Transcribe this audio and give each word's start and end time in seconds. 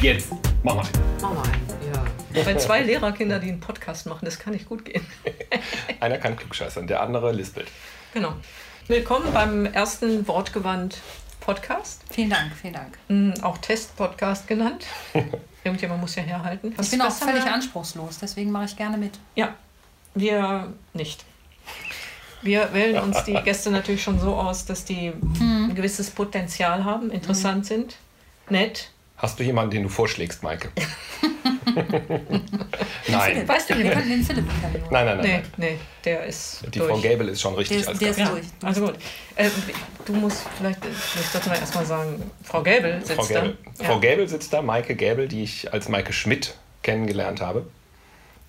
Ab 0.00 0.04
jetzt. 0.04 0.32
Mach 0.62 0.76
mal. 0.76 0.86
Mach 1.20 1.34
mal 1.34 1.42
einen, 1.42 1.66
ja. 1.92 2.04
Wenn 2.46 2.58
zwei 2.58 2.82
Lehrerkinder, 2.82 3.38
die 3.38 3.48
einen 3.48 3.60
Podcast 3.60 4.06
machen, 4.06 4.24
das 4.24 4.38
kann 4.38 4.54
nicht 4.54 4.66
gut 4.66 4.86
gehen. 4.86 5.04
Einer 6.00 6.16
kann 6.16 6.36
klugscheißern, 6.36 6.86
der 6.86 7.02
andere 7.02 7.32
lispelt. 7.32 7.68
Genau. 8.14 8.32
Willkommen 8.88 9.30
beim 9.34 9.66
ersten 9.66 10.26
Wortgewandt 10.26 11.00
Podcast. 11.40 12.02
Vielen 12.08 12.30
Dank, 12.30 12.52
vielen 12.54 12.72
Dank. 12.72 12.98
Mhm, 13.08 13.34
auch 13.42 13.58
Test-Podcast 13.58 14.48
genannt. 14.48 14.86
Irgendjemand 15.64 16.00
muss 16.00 16.14
ja 16.14 16.22
herhalten. 16.22 16.74
Ich 16.80 16.90
bin 16.90 17.02
auch 17.02 17.12
völlig 17.12 17.44
anspruchslos, 17.44 18.18
deswegen 18.18 18.50
mache 18.50 18.64
ich 18.64 18.76
gerne 18.76 18.96
mit. 18.96 19.18
Ja, 19.34 19.54
wir 20.14 20.72
nicht. 20.94 21.26
Wir 22.40 22.72
wählen 22.72 23.02
uns 23.02 23.24
die 23.24 23.34
Gäste 23.34 23.70
natürlich 23.70 24.02
schon 24.02 24.18
so 24.18 24.34
aus, 24.34 24.64
dass 24.64 24.86
die 24.86 25.12
ein 25.40 25.74
gewisses 25.74 26.10
Potenzial 26.10 26.84
haben, 26.84 27.10
interessant 27.10 27.66
sind, 27.66 27.96
nett. 28.48 28.88
Hast 29.20 29.38
du 29.38 29.44
jemanden, 29.44 29.70
den 29.72 29.82
du 29.84 29.88
vorschlägst, 29.88 30.42
Maike? 30.42 30.70
nein. 33.08 33.46
Weißt 33.48 33.70
du 33.70 33.76
Wir 33.76 33.84
nicht? 33.84 33.92
könnten 33.94 34.08
den 34.10 34.24
Philipp 34.24 34.44
interviewen. 34.54 34.88
Nein, 34.90 35.06
nein, 35.06 35.16
nein. 35.18 35.26
Nee, 35.26 35.32
nein. 35.32 35.42
nee, 35.56 35.78
der 36.04 36.24
ist 36.26 36.62
Die 36.74 36.78
durch. 36.78 36.90
Frau 36.90 36.98
Gable 37.00 37.30
ist 37.30 37.40
schon 37.40 37.54
richtig 37.54 37.76
Der 37.76 37.80
ist- 37.82 37.88
als 37.88 37.98
der 37.98 38.10
ist. 38.10 38.18
Ja, 38.18 38.28
durch. 38.30 38.44
also 38.62 38.80
gut. 38.86 38.94
Äh, 39.36 39.50
du 40.04 40.12
musst 40.14 40.42
vielleicht, 40.56 40.78
ich 40.84 41.26
sollte 41.26 41.48
mal 41.48 41.58
erstmal 41.58 41.86
sagen, 41.86 42.22
Frau 42.42 42.62
Gäbel 42.62 43.00
sitzt 43.04 43.12
Frau 43.12 43.26
Gable. 43.26 43.56
da. 43.78 43.84
Frau 43.84 43.94
Ja. 43.94 43.98
Gable 44.10 44.28
sitzt 44.28 44.52
da, 44.52 44.62
Maike 44.62 44.96
Gable, 44.96 45.28
die 45.28 45.42
ich 45.42 45.72
als 45.72 45.88
Maike 45.88 46.12
Schmidt 46.12 46.54
kennengelernt 46.82 47.40
habe. 47.40 47.66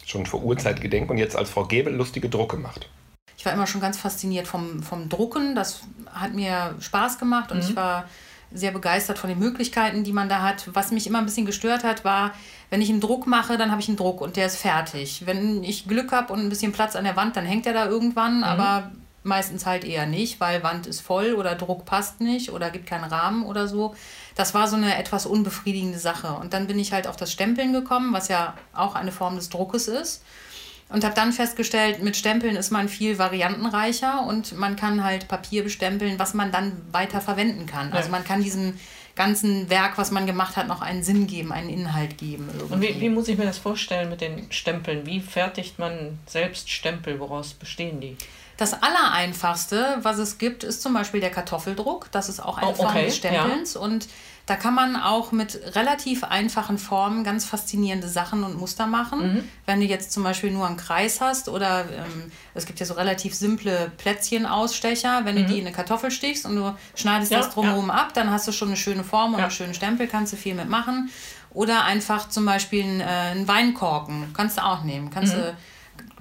Schon 0.06 0.26
vor 0.26 0.44
Urzeitgedenk 0.44 1.10
und 1.10 1.18
jetzt 1.18 1.36
als 1.36 1.50
Frau 1.50 1.66
Gable 1.66 1.92
lustige 1.92 2.28
Drucke 2.30 2.58
macht. 2.58 2.90
Ich 3.38 3.46
war 3.46 3.54
immer 3.54 3.68
schon 3.68 3.82
ganz 3.82 3.98
fasziniert 3.98 4.48
vom, 4.48 4.82
vom 4.84 5.10
Drucken. 5.10 5.56
Das 5.56 5.82
hat 6.12 6.34
mir 6.34 6.76
Spaß 6.80 7.18
gemacht 7.20 7.52
und 7.52 7.58
Mhm. 7.58 7.64
ich 7.70 7.76
war 7.76 8.06
sehr 8.54 8.72
begeistert 8.72 9.18
von 9.20 9.30
den 9.30 9.40
Möglichkeiten, 9.40 10.04
die 10.04 10.14
man 10.14 10.30
da 10.30 10.42
hat. 10.42 10.70
Was 10.74 10.92
mich 10.92 11.08
immer 11.08 11.20
ein 11.20 11.26
bisschen 11.26 11.46
gestört 11.46 11.84
hat, 11.84 12.04
war, 12.04 12.32
wenn 12.70 12.82
ich 12.82 12.90
einen 12.90 13.02
Druck 13.02 13.28
mache, 13.28 13.58
dann 13.58 13.72
habe 13.72 13.82
ich 13.82 13.88
einen 13.88 13.98
Druck 13.98 14.22
und 14.22 14.36
der 14.36 14.46
ist 14.48 14.58
fertig. 14.58 15.24
Wenn 15.26 15.64
ich 15.64 15.88
Glück 15.88 16.12
habe 16.12 16.34
und 16.34 16.40
ein 16.40 16.50
bisschen 16.50 16.72
Platz 16.72 16.96
an 16.96 17.04
der 17.04 17.16
Wand, 17.16 17.36
dann 17.36 17.46
hängt 17.46 17.66
er 17.66 17.74
da 17.74 17.86
irgendwann, 17.86 18.38
Mhm. 18.40 18.44
aber 18.44 18.92
meistens 19.24 19.66
halt 19.68 19.84
eher 19.84 20.08
nicht, 20.08 20.40
weil 20.40 20.64
Wand 20.64 20.88
ist 20.88 21.00
voll 21.02 21.34
oder 21.36 21.54
Druck 21.56 21.86
passt 21.86 22.22
nicht 22.22 22.52
oder 22.52 22.72
gibt 22.72 22.88
keinen 22.88 23.04
Rahmen 23.04 23.46
oder 23.46 23.68
so. 23.68 23.94
Das 24.36 24.54
war 24.54 24.68
so 24.68 24.76
eine 24.78 24.98
etwas 24.98 25.26
unbefriedigende 25.28 26.00
Sache. 26.00 26.34
Und 26.34 26.54
dann 26.54 26.66
bin 26.66 26.80
ich 26.80 26.92
halt 26.92 27.06
auf 27.08 27.18
das 27.18 27.32
Stempeln 27.32 27.72
gekommen, 27.72 28.14
was 28.14 28.30
ja 28.30 28.56
auch 28.74 28.96
eine 28.96 29.12
Form 29.12 29.36
des 29.36 29.50
Druckes 29.50 29.88
ist. 29.88 30.24
Und 30.92 31.06
habe 31.06 31.16
dann 31.16 31.32
festgestellt, 31.32 32.04
mit 32.04 32.18
Stempeln 32.18 32.56
ist 32.56 32.70
man 32.70 32.90
viel 32.90 33.18
variantenreicher 33.18 34.26
und 34.28 34.58
man 34.58 34.76
kann 34.76 35.04
halt 35.04 35.28
Papier 35.28 35.64
bestempeln, 35.64 36.20
was 36.20 36.34
man 36.34 36.52
dann 36.52 36.74
weiter 36.92 37.22
verwenden 37.22 37.66
kann. 37.66 37.94
Also 37.94 38.10
man 38.10 38.26
kann 38.26 38.44
diesem 38.44 38.74
ganzen 39.16 39.70
Werk, 39.70 39.98
was 39.98 40.12
man 40.12 40.26
gemacht 40.26 40.58
hat, 40.58 40.68
noch 40.68 40.82
einen 40.82 41.04
Sinn 41.04 41.28
geben, 41.28 41.52
einen 41.52 41.70
Inhalt 41.70 42.18
geben. 42.18 42.50
Irgendwie. 42.54 42.74
Und 42.74 42.82
wie, 42.82 43.02
wie 43.02 43.10
muss 43.10 43.28
ich 43.28 43.38
mir 43.38 43.46
das 43.46 43.58
vorstellen 43.58 44.10
mit 44.10 44.22
den 44.22 44.52
Stempeln? 44.52 45.06
Wie 45.06 45.22
fertigt 45.22 45.80
man 45.80 46.20
selbst 46.26 46.70
Stempel? 46.70 47.20
Woraus 47.20 47.54
bestehen 47.54 48.02
die? 48.02 48.18
Das 48.62 48.74
Allereinfachste, 48.84 49.98
was 50.04 50.20
es 50.20 50.38
gibt, 50.38 50.64
ist 50.64 50.84
zum 50.84 50.94
Beispiel 50.94 51.20
der 51.20 51.32
Kartoffeldruck. 51.32 52.12
Das 52.12 52.30
ist 52.30 52.40
auch 52.40 52.60
eine 52.60 52.68
Oh, 52.70 52.74
Form 52.76 52.90
okay, 52.90 53.06
des 53.06 53.16
Stempelns. 53.18 53.76
Und 53.76 54.08
da 54.46 54.56
kann 54.56 54.76
man 54.76 54.96
auch 54.96 55.32
mit 55.32 55.60
relativ 55.76 56.24
einfachen 56.24 56.78
Formen 56.78 57.24
ganz 57.24 57.44
faszinierende 57.44 58.08
Sachen 58.08 58.44
und 58.44 58.60
Muster 58.60 58.86
machen. 58.86 59.34
Mhm. 59.34 59.50
Wenn 59.66 59.80
du 59.80 59.88
jetzt 59.88 60.12
zum 60.12 60.22
Beispiel 60.22 60.52
nur 60.52 60.68
einen 60.68 60.78
Kreis 60.78 61.22
hast 61.22 61.50
oder 61.50 61.86
ähm, 61.92 62.32
es 62.54 62.68
gibt 62.68 62.80
ja 62.80 62.86
so 62.86 62.94
relativ 62.94 63.34
simple 63.34 63.92
Plätzchenausstecher, 63.98 65.22
wenn 65.26 65.38
du 65.38 65.46
die 65.46 65.58
in 65.60 65.66
eine 65.66 65.76
Kartoffel 65.76 66.12
stichst 66.12 66.46
und 66.46 66.56
du 66.56 66.76
schneidest 66.94 67.32
Ja, 67.32 67.40
das 67.40 67.50
drumherum 67.50 67.90
ab, 67.90 68.14
dann 68.14 68.30
hast 68.30 68.48
du 68.48 68.52
schon 68.52 68.68
eine 68.68 68.78
schöne 68.78 69.04
Form 69.04 69.34
und 69.34 69.40
Ja. 69.40 69.46
einen 69.46 69.52
schönen 69.52 69.74
Stempel, 69.74 70.08
kannst 70.08 70.34
du 70.34 70.38
viel 70.38 70.54
mitmachen. 70.54 71.10
Oder 71.54 71.84
einfach 71.84 72.30
zum 72.30 72.46
Beispiel 72.46 72.84
einen, 72.84 73.02
äh, 73.02 73.06
einen 73.06 73.48
Weinkorken, 73.48 74.34
kannst 74.36 74.58
du 74.60 74.64
auch 74.64 74.84
nehmen. 74.84 75.10
Kannst 75.10 75.34
Mhm. 75.36 75.40
du 75.40 75.58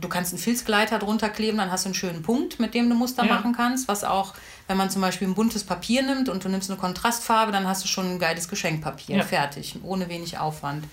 Du 0.01 0.09
kannst 0.09 0.33
einen 0.33 0.41
Filzgleiter 0.41 0.99
drunter 0.99 1.29
kleben, 1.29 1.59
dann 1.59 1.71
hast 1.71 1.85
du 1.85 1.89
einen 1.89 1.95
schönen 1.95 2.23
Punkt, 2.23 2.59
mit 2.59 2.75
dem 2.75 2.89
du 2.89 2.95
Muster 2.97 3.25
Ja. 3.25 3.35
machen 3.35 3.53
kannst. 3.55 3.89
Was 3.89 4.05
auch, 4.05 4.35
wenn 4.67 4.77
man 4.77 4.91
zum 4.91 5.03
Beispiel 5.03 5.29
ein 5.29 5.35
buntes 5.35 5.65
Papier 5.65 6.03
nimmt 6.03 6.29
und 6.29 6.45
du 6.45 6.49
nimmst 6.49 6.71
eine 6.71 6.79
Kontrastfarbe, 6.79 7.53
dann 7.53 7.67
hast 7.67 7.85
du 7.85 7.89
schon 7.89 8.07
ein 8.13 8.19
geiles 8.19 8.49
Geschenkpapier. 8.49 9.19
Ja. 9.19 9.23
Fertig, 9.23 9.79
ohne 9.83 10.09
wenig 10.09 10.39
Aufwand. 10.39 10.85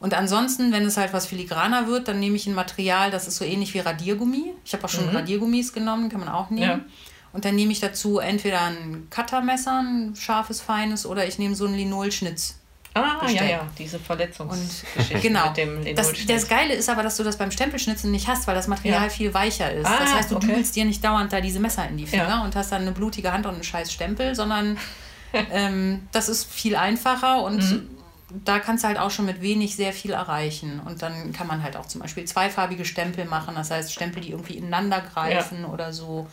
Und 0.00 0.14
ansonsten, 0.14 0.72
wenn 0.72 0.84
es 0.84 0.96
halt 0.96 1.12
was 1.12 1.26
filigraner 1.26 1.86
wird, 1.86 2.08
dann 2.08 2.18
nehme 2.18 2.34
ich 2.34 2.46
ein 2.48 2.54
Material, 2.54 3.10
das 3.12 3.28
ist 3.28 3.36
so 3.36 3.44
ähnlich 3.44 3.72
wie 3.74 3.78
Radiergummi. 3.78 4.52
Ich 4.64 4.72
habe 4.72 4.84
auch 4.84 4.88
schon 4.88 5.08
Radiergummis 5.08 5.72
genommen, 5.72 6.08
kann 6.08 6.20
man 6.20 6.28
auch 6.28 6.50
nehmen. 6.50 6.62
Ja. 6.62 6.80
Und 7.32 7.44
dann 7.44 7.54
nehme 7.54 7.72
ich 7.72 7.80
dazu 7.80 8.18
entweder 8.18 8.60
ein 8.62 9.06
Cuttermesser, 9.10 9.78
ein 9.80 10.16
scharfes, 10.16 10.60
feines, 10.60 11.06
oder 11.06 11.26
ich 11.26 11.38
nehme 11.38 11.54
so 11.54 11.66
einen 11.66 11.76
Linolschnitz. 11.76 12.56
Ah, 12.94 13.20
Besteck. 13.22 13.40
ja, 13.40 13.46
ja, 13.48 13.68
diese 13.78 13.98
Verletzungsgeschichte 13.98 15.20
Genau. 15.20 15.48
mit 15.48 15.56
dem 15.56 15.94
Das, 15.96 16.12
das 16.26 16.48
Geile 16.48 16.74
ist 16.74 16.88
aber, 16.90 17.02
dass 17.02 17.16
du 17.16 17.24
das 17.24 17.36
beim 17.38 17.50
Stempelschnitzen 17.50 18.10
nicht 18.10 18.28
hast, 18.28 18.46
weil 18.46 18.54
das 18.54 18.68
Material 18.68 19.04
Ja. 19.04 19.08
viel 19.08 19.32
weicher 19.32 19.72
ist. 19.72 19.86
Ah, 19.86 19.98
das 20.00 20.14
heißt, 20.14 20.30
du 20.30 20.36
okay. 20.36 20.48
dübelst 20.48 20.76
dir 20.76 20.84
nicht 20.84 21.02
dauernd 21.02 21.32
da 21.32 21.40
diese 21.40 21.58
Messer 21.60 21.88
in 21.88 21.96
die 21.96 22.06
Finger 22.06 22.28
Ja. 22.28 22.44
und 22.44 22.54
hast 22.54 22.70
dann 22.72 22.82
eine 22.82 22.92
blutige 22.92 23.32
Hand 23.32 23.46
und 23.46 23.54
einen 23.54 23.64
scheiß 23.64 23.92
Stempel, 23.92 24.34
sondern 24.34 24.76
ähm, 25.52 26.06
das 26.12 26.28
ist 26.28 26.44
viel 26.52 26.76
einfacher 26.76 27.42
und 27.42 27.58
Mhm. 27.62 27.88
da 28.44 28.58
kannst 28.58 28.84
du 28.84 28.88
halt 28.88 28.98
auch 28.98 29.10
schon 29.10 29.24
mit 29.26 29.40
wenig 29.40 29.74
sehr 29.76 29.92
viel 29.94 30.10
erreichen. 30.12 30.80
Und 30.84 31.00
dann 31.02 31.32
kann 31.32 31.46
man 31.46 31.62
halt 31.62 31.76
auch 31.76 31.86
zum 31.86 32.00
Beispiel 32.02 32.24
zweifarbige 32.26 32.84
Stempel 32.84 33.24
machen, 33.24 33.54
das 33.54 33.70
heißt 33.70 33.92
Stempel, 33.92 34.22
die 34.22 34.30
irgendwie 34.30 34.54
ineinander 34.58 35.00
greifen 35.00 35.64
oder 35.64 35.92
so. 35.94 36.26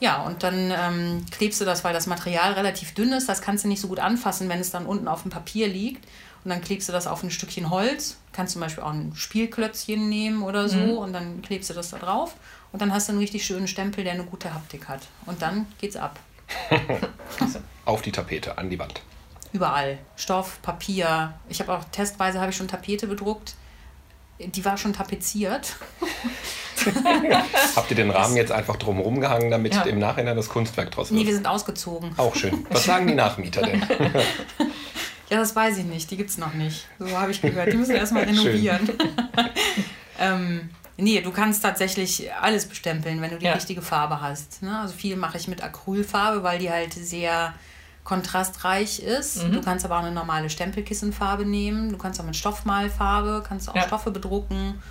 Ja, 0.00 0.22
und 0.22 0.42
dann 0.42 0.72
ähm, 0.76 1.26
klebst 1.30 1.60
du 1.60 1.64
das, 1.64 1.82
weil 1.84 1.92
das 1.92 2.06
Material 2.06 2.52
relativ 2.52 2.94
dünn 2.94 3.12
ist. 3.12 3.28
Das 3.28 3.42
kannst 3.42 3.64
du 3.64 3.68
nicht 3.68 3.80
so 3.80 3.88
gut 3.88 3.98
anfassen, 3.98 4.48
wenn 4.48 4.60
es 4.60 4.70
dann 4.70 4.86
unten 4.86 5.08
auf 5.08 5.22
dem 5.22 5.30
Papier 5.30 5.68
liegt. 5.68 6.06
Und 6.44 6.50
dann 6.50 6.60
klebst 6.60 6.88
du 6.88 6.92
das 6.92 7.06
auf 7.06 7.22
ein 7.22 7.30
Stückchen 7.30 7.68
Holz. 7.68 8.16
Kannst 8.32 8.52
zum 8.52 8.60
Beispiel 8.60 8.84
auch 8.84 8.92
ein 8.92 9.12
Spielklötzchen 9.14 10.08
nehmen 10.08 10.42
oder 10.42 10.68
so. 10.68 10.78
Und 11.00 11.12
dann 11.12 11.42
klebst 11.42 11.68
du 11.68 11.74
das 11.74 11.90
da 11.90 11.98
drauf. 11.98 12.36
Und 12.72 12.80
dann 12.80 12.92
hast 12.92 13.08
du 13.08 13.12
einen 13.12 13.20
richtig 13.20 13.44
schönen 13.44 13.66
Stempel, 13.66 14.04
der 14.04 14.12
eine 14.12 14.24
gute 14.24 14.54
Haptik 14.54 14.88
hat. 14.88 15.00
Und 15.26 15.42
dann 15.42 15.66
geht's 15.80 15.96
ab. 15.96 16.18
Auf 17.84 18.02
die 18.02 18.12
Tapete, 18.12 18.56
an 18.56 18.70
die 18.70 18.78
Wand. 18.78 19.02
Überall. 19.52 19.98
Stoff, 20.16 20.60
Papier. 20.62 21.34
Ich 21.48 21.60
habe 21.60 21.72
auch 21.72 21.84
testweise 21.84 22.40
habe 22.40 22.50
ich 22.50 22.56
schon 22.56 22.68
Tapete 22.68 23.06
bedruckt. 23.06 23.54
Die 24.38 24.64
war 24.64 24.76
schon 24.76 24.92
tapeziert. 24.92 25.76
Habt 27.76 27.90
ihr 27.90 27.96
den 27.96 28.10
Rahmen 28.10 28.36
jetzt 28.36 28.52
einfach 28.52 28.76
drumherum 28.76 29.20
gehangen, 29.20 29.50
damit 29.50 29.74
Ja. 29.74 29.82
im 29.82 29.98
Nachhinein 29.98 30.36
das 30.36 30.48
Kunstwerk 30.48 30.90
draus 30.90 31.10
Nee, 31.10 31.20
wir 31.20 31.26
wird? 31.26 31.36
sind 31.36 31.46
ausgezogen. 31.46 32.12
Auch 32.16 32.34
schön. 32.34 32.66
Was 32.70 32.84
sagen 32.84 33.06
die 33.06 33.14
Nachmieter 33.14 33.62
denn? 33.62 33.82
Ja, 35.30 35.36
das 35.36 35.54
weiß 35.54 35.76
ich 35.76 35.84
nicht. 35.84 36.10
Die 36.10 36.16
gibt's 36.16 36.38
noch 36.38 36.54
nicht. 36.54 36.86
So 36.98 37.10
habe 37.10 37.30
ich 37.30 37.42
gehört. 37.42 37.70
Die 37.70 37.76
müssen 37.76 37.94
erstmal 37.94 38.24
renovieren. 38.24 38.88
ähm, 40.18 40.70
nee, 40.96 41.20
du 41.20 41.30
kannst 41.30 41.62
tatsächlich 41.62 42.32
alles 42.40 42.64
bestempeln, 42.66 43.20
wenn 43.20 43.30
du 43.30 43.38
die 43.38 43.44
Ja. 43.44 43.52
richtige 43.52 43.82
Farbe 43.82 44.22
hast. 44.22 44.62
Ne? 44.62 44.78
Also 44.80 44.94
viel 44.94 45.16
mache 45.16 45.36
ich 45.36 45.46
mit 45.46 45.62
Acrylfarbe, 45.62 46.42
weil 46.42 46.58
die 46.58 46.70
halt 46.70 46.94
sehr 46.94 47.52
kontrastreich 48.04 49.00
ist. 49.00 49.44
Mhm. 49.44 49.52
Du 49.52 49.60
kannst 49.60 49.84
aber 49.84 49.96
auch 49.98 50.02
eine 50.02 50.12
normale 50.12 50.48
Stempelkissenfarbe 50.48 51.44
nehmen. 51.44 51.90
Du 51.90 51.98
kannst 51.98 52.18
auch 52.20 52.24
mit 52.24 52.36
Stoffmalfarbe, 52.36 53.44
kannst 53.46 53.68
auch 53.68 53.74
Ja. 53.76 53.82
Stoffe 53.82 54.10
bedrucken. 54.10 54.82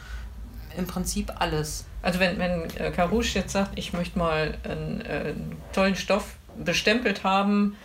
Im 0.78 0.88
Prinzip 0.88 1.32
alles. 1.40 1.86
Also 2.02 2.20
wenn, 2.20 2.38
wenn 2.40 2.70
äh, 2.78 2.92
Karouche 2.92 3.40
jetzt 3.40 3.52
sagt, 3.54 3.78
ich 3.78 3.94
möchte 3.94 4.18
mal 4.18 4.58
einen, 4.64 5.02
äh, 5.02 5.10
einen 5.30 5.56
tollen 5.74 5.96
Stoff 5.96 6.36
bestempelt 6.64 7.24
haben, 7.24 7.76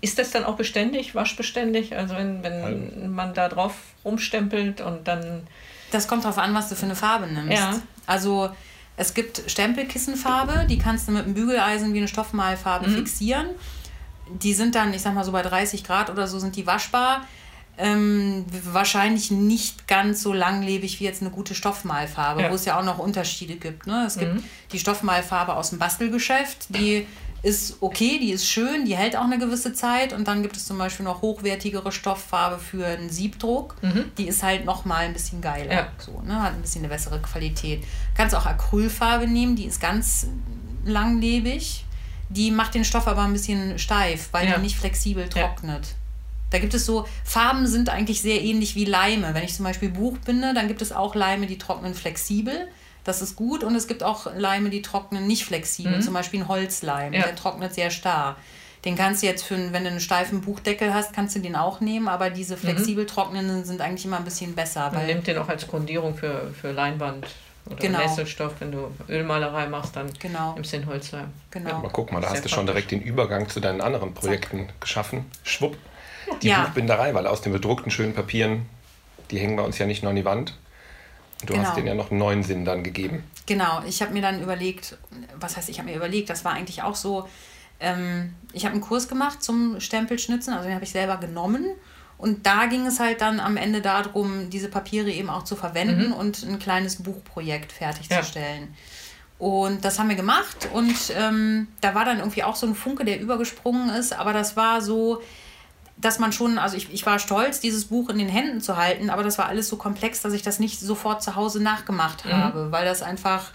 ist 0.00 0.18
das 0.18 0.30
dann 0.30 0.44
auch 0.44 0.56
beständig, 0.56 1.14
waschbeständig? 1.14 1.96
Also 1.96 2.16
wenn, 2.16 2.42
wenn 2.42 3.10
man 3.12 3.32
da 3.34 3.48
drauf 3.48 3.74
rumstempelt 4.04 4.80
und 4.80 5.08
dann... 5.08 5.46
Das 5.90 6.06
kommt 6.08 6.24
darauf 6.24 6.38
an, 6.38 6.54
was 6.54 6.68
du 6.68 6.74
für 6.74 6.84
eine 6.86 6.96
Farbe 6.96 7.26
nimmst. 7.26 7.52
Ja. 7.52 7.74
Also 8.06 8.50
es 8.96 9.14
gibt 9.14 9.42
Stempelkissenfarbe, 9.46 10.66
die 10.68 10.78
kannst 10.78 11.08
du 11.08 11.12
mit 11.12 11.24
einem 11.24 11.34
Bügeleisen 11.34 11.94
wie 11.94 11.98
eine 11.98 12.08
Stoffmalfarbe 12.08 12.88
Mhm. 12.88 12.94
fixieren. 12.96 13.46
Die 14.30 14.54
sind 14.54 14.74
dann, 14.74 14.92
ich 14.94 15.02
sag 15.02 15.14
mal 15.14 15.24
so 15.24 15.32
bei 15.32 15.42
30 15.42 15.84
Grad 15.84 16.10
oder 16.10 16.26
so, 16.26 16.38
sind 16.38 16.56
die 16.56 16.66
waschbar. 16.66 17.26
Ähm, 17.76 18.44
wahrscheinlich 18.70 19.30
nicht 19.30 19.88
ganz 19.88 20.22
so 20.22 20.32
langlebig 20.32 21.00
wie 21.00 21.04
jetzt 21.04 21.22
eine 21.22 21.30
gute 21.30 21.54
Stoffmalfarbe, 21.54 22.42
Ja. 22.42 22.50
wo 22.50 22.54
es 22.54 22.64
ja 22.64 22.78
auch 22.78 22.84
noch 22.84 22.98
Unterschiede 22.98 23.56
gibt. 23.56 23.86
Ne? 23.86 24.04
Es 24.06 24.16
gibt 24.16 24.42
die 24.72 24.78
Stoffmalfarbe 24.78 25.54
aus 25.56 25.70
dem 25.70 25.78
Bastelgeschäft, 25.78 26.66
die 26.68 27.06
ist 27.44 27.76
okay, 27.80 28.18
die 28.18 28.30
ist 28.30 28.48
schön, 28.48 28.86
die 28.86 28.96
hält 28.96 29.16
auch 29.16 29.24
eine 29.24 29.38
gewisse 29.38 29.74
Zeit. 29.74 30.14
Und 30.14 30.26
dann 30.26 30.42
gibt 30.42 30.56
es 30.56 30.64
zum 30.64 30.78
Beispiel 30.78 31.04
noch 31.04 31.20
hochwertigere 31.20 31.92
Stofffarbe 31.92 32.58
für 32.58 32.86
einen 32.86 33.10
Siebdruck. 33.10 33.76
Mhm. 33.82 34.12
Die 34.16 34.26
ist 34.26 34.42
halt 34.42 34.64
noch 34.64 34.86
mal 34.86 35.04
ein 35.04 35.12
bisschen 35.12 35.42
geiler. 35.42 35.72
Ja. 35.72 35.88
So, 35.98 36.22
ne? 36.22 36.42
Hat 36.42 36.54
ein 36.54 36.62
bisschen 36.62 36.80
eine 36.80 36.88
bessere 36.88 37.20
Qualität. 37.20 37.82
Du 37.82 37.88
kannst 38.16 38.34
auch 38.34 38.46
Acrylfarbe 38.46 39.26
nehmen, 39.26 39.56
die 39.56 39.66
ist 39.66 39.78
ganz 39.80 40.26
langlebig. 40.86 41.84
Die 42.30 42.50
macht 42.50 42.74
den 42.74 42.84
Stoff 42.84 43.06
aber 43.06 43.22
ein 43.22 43.32
bisschen 43.34 43.78
steif, 43.78 44.30
weil 44.32 44.46
ja. 44.46 44.52
der 44.52 44.60
nicht 44.60 44.76
flexibel 44.76 45.28
trocknet. 45.28 45.94
Da 46.54 46.60
gibt 46.60 46.72
es 46.72 46.86
so, 46.86 47.04
Farben 47.24 47.66
sind 47.66 47.88
eigentlich 47.88 48.22
sehr 48.22 48.40
ähnlich 48.40 48.76
wie 48.76 48.84
Leime. 48.84 49.34
Wenn 49.34 49.42
ich 49.42 49.54
zum 49.54 49.64
Beispiel 49.64 49.88
Buch 49.88 50.18
binde, 50.18 50.54
dann 50.54 50.68
gibt 50.68 50.82
es 50.82 50.92
auch 50.92 51.16
Leime, 51.16 51.48
die 51.48 51.58
trocknen 51.58 51.94
flexibel. 51.94 52.68
Das 53.02 53.22
ist 53.22 53.34
gut. 53.34 53.64
Und 53.64 53.74
es 53.74 53.88
gibt 53.88 54.04
auch 54.04 54.32
Leime, 54.36 54.70
die 54.70 54.80
trocknen 54.80 55.26
nicht 55.26 55.44
flexibel. 55.44 55.96
Mhm. 55.96 56.02
Zum 56.02 56.14
Beispiel 56.14 56.42
ein 56.42 56.46
Holzleim, 56.48 57.12
ja. 57.12 57.22
der 57.22 57.34
trocknet 57.34 57.74
sehr 57.74 57.90
starr. 57.90 58.36
Den 58.84 58.94
kannst 58.94 59.24
du 59.24 59.26
jetzt 59.26 59.42
für, 59.42 59.56
wenn 59.72 59.82
du 59.82 59.90
einen 59.90 59.98
steifen 59.98 60.42
Buchdeckel 60.42 60.94
hast, 60.94 61.12
kannst 61.12 61.34
du 61.34 61.40
den 61.40 61.56
auch 61.56 61.80
nehmen, 61.80 62.06
aber 62.06 62.30
diese 62.30 62.54
mhm. 62.54 62.60
flexibel 62.60 63.04
trocknenden 63.04 63.64
sind 63.64 63.80
eigentlich 63.80 64.04
immer 64.04 64.18
ein 64.18 64.24
bisschen 64.24 64.54
besser. 64.54 64.92
Man 64.94 65.06
nimmt 65.06 65.26
den 65.26 65.38
auch 65.38 65.48
als 65.48 65.66
Grundierung 65.66 66.14
für, 66.14 66.54
für 66.60 66.70
Leinwand 66.70 67.26
oder 67.66 67.76
genau. 67.78 67.98
Nesselstoff, 67.98 68.52
wenn 68.60 68.70
du 68.70 68.92
Ölmalerei 69.08 69.66
machst, 69.66 69.96
dann 69.96 70.08
genau. 70.20 70.54
nimmst 70.54 70.72
du 70.72 70.78
den 70.78 70.86
Holzleim. 70.86 71.32
Genau. 71.50 71.70
Ja, 71.70 71.78
mal 71.78 71.90
guck 71.92 72.12
mal, 72.12 72.20
da 72.20 72.30
hast 72.30 72.44
du 72.44 72.48
schon 72.48 72.66
direkt 72.66 72.92
den 72.92 73.00
Übergang 73.00 73.48
zu 73.48 73.58
deinen 73.58 73.80
anderen 73.80 74.14
Projekten 74.14 74.66
Zack. 74.66 74.80
geschaffen. 74.80 75.24
Schwupp. 75.42 75.76
Die 76.42 76.48
ja. 76.48 76.64
Buchbinderei, 76.64 77.14
weil 77.14 77.26
aus 77.26 77.40
den 77.40 77.52
bedruckten 77.52 77.90
schönen 77.90 78.14
Papieren, 78.14 78.66
die 79.30 79.38
hängen 79.38 79.56
bei 79.56 79.62
uns 79.62 79.78
ja 79.78 79.86
nicht 79.86 80.02
nur 80.02 80.10
an 80.10 80.16
die 80.16 80.24
Wand, 80.24 80.54
Du 81.46 81.52
genau. 81.52 81.66
hast 81.66 81.76
denen 81.76 81.86
ja 81.86 81.94
noch 81.94 82.10
einen 82.10 82.18
neuen 82.18 82.42
Sinn 82.42 82.64
dann 82.64 82.82
gegeben. 82.82 83.24
Genau, 83.46 83.82
ich 83.86 84.00
habe 84.02 84.12
mir 84.12 84.22
dann 84.22 84.42
überlegt, 84.42 84.96
was 85.38 85.56
heißt, 85.56 85.68
ich 85.68 85.78
habe 85.78 85.90
mir 85.90 85.96
überlegt, 85.96 86.30
das 86.30 86.44
war 86.44 86.52
eigentlich 86.52 86.82
auch 86.82 86.94
so, 86.94 87.28
ähm, 87.80 88.34
ich 88.52 88.64
habe 88.64 88.72
einen 88.72 88.82
Kurs 88.82 89.08
gemacht 89.08 89.42
zum 89.42 89.80
Stempelschnitzen, 89.80 90.54
also 90.54 90.66
den 90.66 90.74
habe 90.74 90.84
ich 90.84 90.92
selber 90.92 91.18
genommen. 91.18 91.66
Und 92.16 92.46
da 92.46 92.66
ging 92.66 92.86
es 92.86 93.00
halt 93.00 93.20
dann 93.20 93.40
am 93.40 93.56
Ende 93.56 93.82
darum, 93.82 94.48
diese 94.48 94.68
Papiere 94.68 95.10
eben 95.10 95.28
auch 95.28 95.42
zu 95.42 95.56
verwenden 95.56 96.08
mhm. 96.08 96.14
und 96.14 96.42
ein 96.44 96.58
kleines 96.58 97.02
Buchprojekt 97.02 97.72
fertigzustellen. 97.72 98.62
Ja. 98.62 99.46
Und 99.46 99.84
das 99.84 99.98
haben 99.98 100.08
wir 100.08 100.16
gemacht 100.16 100.68
und 100.72 100.94
ähm, 101.18 101.66
da 101.80 101.94
war 101.94 102.04
dann 102.04 102.18
irgendwie 102.18 102.44
auch 102.44 102.54
so 102.54 102.66
ein 102.68 102.74
Funke, 102.76 103.04
der 103.04 103.20
übergesprungen 103.20 103.90
ist, 103.90 104.12
aber 104.12 104.32
das 104.32 104.56
war 104.56 104.80
so, 104.80 105.22
dass 106.04 106.18
man 106.18 106.32
schon, 106.32 106.58
also 106.58 106.76
ich, 106.76 106.92
ich 106.92 107.06
war 107.06 107.18
stolz, 107.18 107.60
dieses 107.60 107.86
Buch 107.86 108.10
in 108.10 108.18
den 108.18 108.28
Händen 108.28 108.60
zu 108.60 108.76
halten, 108.76 109.08
aber 109.08 109.22
das 109.22 109.38
war 109.38 109.46
alles 109.46 109.68
so 109.68 109.76
komplex, 109.76 110.20
dass 110.20 110.32
ich 110.34 110.42
das 110.42 110.58
nicht 110.58 110.78
sofort 110.78 111.22
zu 111.22 111.34
Hause 111.34 111.62
nachgemacht 111.62 112.24
mhm. 112.26 112.32
habe, 112.32 112.72
weil 112.72 112.84
das 112.84 113.02
einfach, 113.02 113.50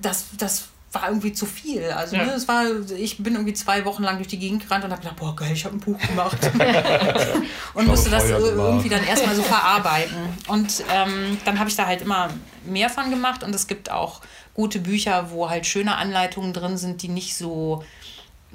das, 0.00 0.26
das 0.38 0.68
war 0.92 1.08
irgendwie 1.08 1.32
zu 1.32 1.44
viel. 1.44 1.90
Also 1.90 2.16
ja. 2.16 2.24
ne, 2.24 2.32
es 2.32 2.46
war, 2.46 2.64
ich 2.96 3.18
bin 3.18 3.34
irgendwie 3.34 3.52
zwei 3.52 3.84
Wochen 3.84 4.04
lang 4.04 4.16
durch 4.16 4.28
die 4.28 4.38
Gegend 4.38 4.62
gerannt 4.62 4.84
und 4.84 4.92
habe 4.92 5.02
gedacht, 5.02 5.16
boah 5.16 5.34
geil, 5.34 5.50
ich 5.52 5.64
habe 5.64 5.76
ein 5.76 5.80
Buch 5.80 5.98
gemacht. 5.98 6.38
und 7.74 7.86
musste 7.86 8.10
das 8.10 8.30
irgendwie 8.30 8.88
dann 8.88 9.04
erstmal 9.04 9.34
so 9.34 9.42
verarbeiten. 9.42 10.16
Und 10.46 10.84
ähm, 10.92 11.36
dann 11.44 11.58
habe 11.58 11.68
ich 11.68 11.76
da 11.76 11.86
halt 11.86 12.02
immer 12.02 12.30
mehr 12.64 12.90
von 12.90 13.10
gemacht 13.10 13.42
und 13.42 13.54
es 13.54 13.66
gibt 13.66 13.90
auch 13.90 14.20
gute 14.54 14.78
Bücher, 14.78 15.30
wo 15.30 15.50
halt 15.50 15.66
schöne 15.66 15.96
Anleitungen 15.96 16.52
drin 16.52 16.78
sind, 16.78 17.02
die 17.02 17.08
nicht 17.08 17.36
so 17.36 17.84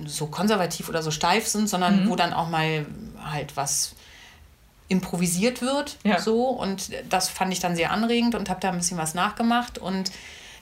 so 0.06 0.28
konservativ 0.28 0.90
oder 0.90 1.04
so 1.04 1.12
steif 1.12 1.48
sind, 1.48 1.70
sondern 1.70 2.06
mhm. 2.06 2.10
wo 2.10 2.16
dann 2.16 2.34
auch 2.34 2.50
mal 2.50 2.86
halt 3.24 3.56
was 3.58 3.96
improvisiert 4.88 5.62
wird. 5.62 5.98
Ja. 6.04 6.20
So. 6.20 6.48
Und 6.48 6.92
das 7.10 7.30
fand 7.30 7.54
ich 7.54 7.60
dann 7.60 7.76
sehr 7.76 7.92
anregend 7.92 8.36
und 8.36 8.50
habe 8.50 8.60
da 8.60 8.70
ein 8.70 8.78
bisschen 8.78 8.98
was 8.98 9.14
nachgemacht. 9.14 9.78
Und 9.78 10.12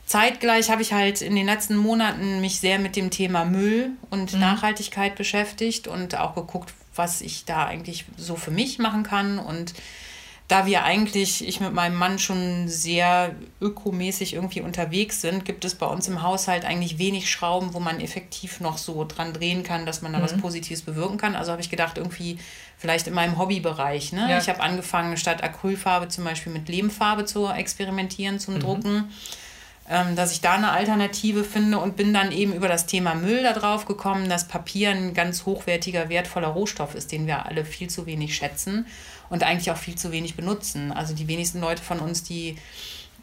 zeitgleich 0.05 0.69
habe 0.69 0.81
ich 0.81 0.93
halt 0.93 1.21
in 1.21 1.35
den 1.35 1.45
letzten 1.45 1.75
Monaten 1.75 2.39
mich 2.39 2.59
sehr 2.59 2.79
mit 2.79 2.95
dem 2.95 3.09
Thema 3.09 3.45
Müll 3.45 3.91
und 4.09 4.33
mhm. 4.33 4.39
Nachhaltigkeit 4.39 5.15
beschäftigt 5.15 5.87
und 5.87 6.15
auch 6.15 6.35
geguckt, 6.35 6.73
was 6.95 7.21
ich 7.21 7.45
da 7.45 7.65
eigentlich 7.65 8.05
so 8.17 8.35
für 8.35 8.51
mich 8.51 8.77
machen 8.77 9.03
kann. 9.03 9.39
Und 9.39 9.73
da 10.49 10.65
wir 10.65 10.83
eigentlich, 10.83 11.47
ich 11.47 11.59
mit 11.59 11.73
meinem 11.73 11.95
Mann 11.95 12.17
schon 12.17 12.67
sehr 12.67 13.35
ökomäßig 13.61 14.33
irgendwie 14.33 14.61
unterwegs 14.61 15.21
sind, 15.21 15.45
gibt 15.45 15.63
es 15.63 15.75
bei 15.75 15.85
uns 15.85 16.07
im 16.07 16.23
Haushalt 16.23 16.65
eigentlich 16.65 16.97
wenig 16.97 17.29
Schrauben, 17.29 17.75
wo 17.75 17.79
man 17.79 18.01
effektiv 18.01 18.59
noch 18.59 18.79
so 18.79 19.05
dran 19.05 19.31
drehen 19.31 19.61
kann, 19.61 19.85
dass 19.85 20.01
man 20.01 20.11
da 20.11 20.17
mhm. 20.17 20.23
was 20.23 20.37
Positives 20.37 20.81
bewirken 20.81 21.17
kann. 21.17 21.35
Also 21.35 21.51
habe 21.51 21.61
ich 21.61 21.69
gedacht, 21.69 21.99
irgendwie 21.99 22.39
vielleicht 22.79 23.05
in 23.05 23.13
meinem 23.13 23.37
Hobbybereich. 23.37 24.11
Ne? 24.11 24.27
Ja. 24.27 24.39
Ich 24.39 24.49
habe 24.49 24.59
angefangen, 24.59 25.17
statt 25.17 25.43
Acrylfarbe 25.43 26.07
zum 26.07 26.23
Beispiel 26.23 26.51
mit 26.51 26.67
Lehmfarbe 26.67 27.25
zu 27.25 27.47
experimentieren, 27.47 28.39
zum 28.39 28.55
mhm. 28.55 28.59
Drucken 28.59 29.09
ähm, 29.91 30.15
dass 30.15 30.31
ich 30.31 30.41
da 30.41 30.53
eine 30.53 30.69
Alternative 30.69 31.43
finde 31.43 31.79
und 31.79 31.95
bin 31.95 32.13
dann 32.13 32.31
eben 32.31 32.53
über 32.53 32.67
das 32.67 32.85
Thema 32.85 33.15
Müll 33.15 33.41
darauf 33.41 33.85
gekommen, 33.85 34.29
dass 34.29 34.47
Papier 34.47 34.91
ein 34.91 35.15
ganz 35.15 35.47
hochwertiger, 35.47 36.09
wertvoller 36.09 36.49
Rohstoff 36.49 36.93
ist, 36.93 37.11
den 37.11 37.25
wir 37.25 37.47
alle 37.47 37.65
viel 37.65 37.89
zu 37.89 38.05
wenig 38.05 38.35
schätzen 38.35 38.85
und 39.29 39.43
eigentlich 39.43 39.71
auch 39.71 39.77
viel 39.77 39.95
zu 39.95 40.11
wenig 40.11 40.35
benutzen. 40.35 40.91
Also 40.91 41.13
die 41.13 41.27
wenigsten 41.27 41.61
Leute 41.61 41.83
von 41.83 41.99
uns, 41.99 42.23
die 42.23 42.57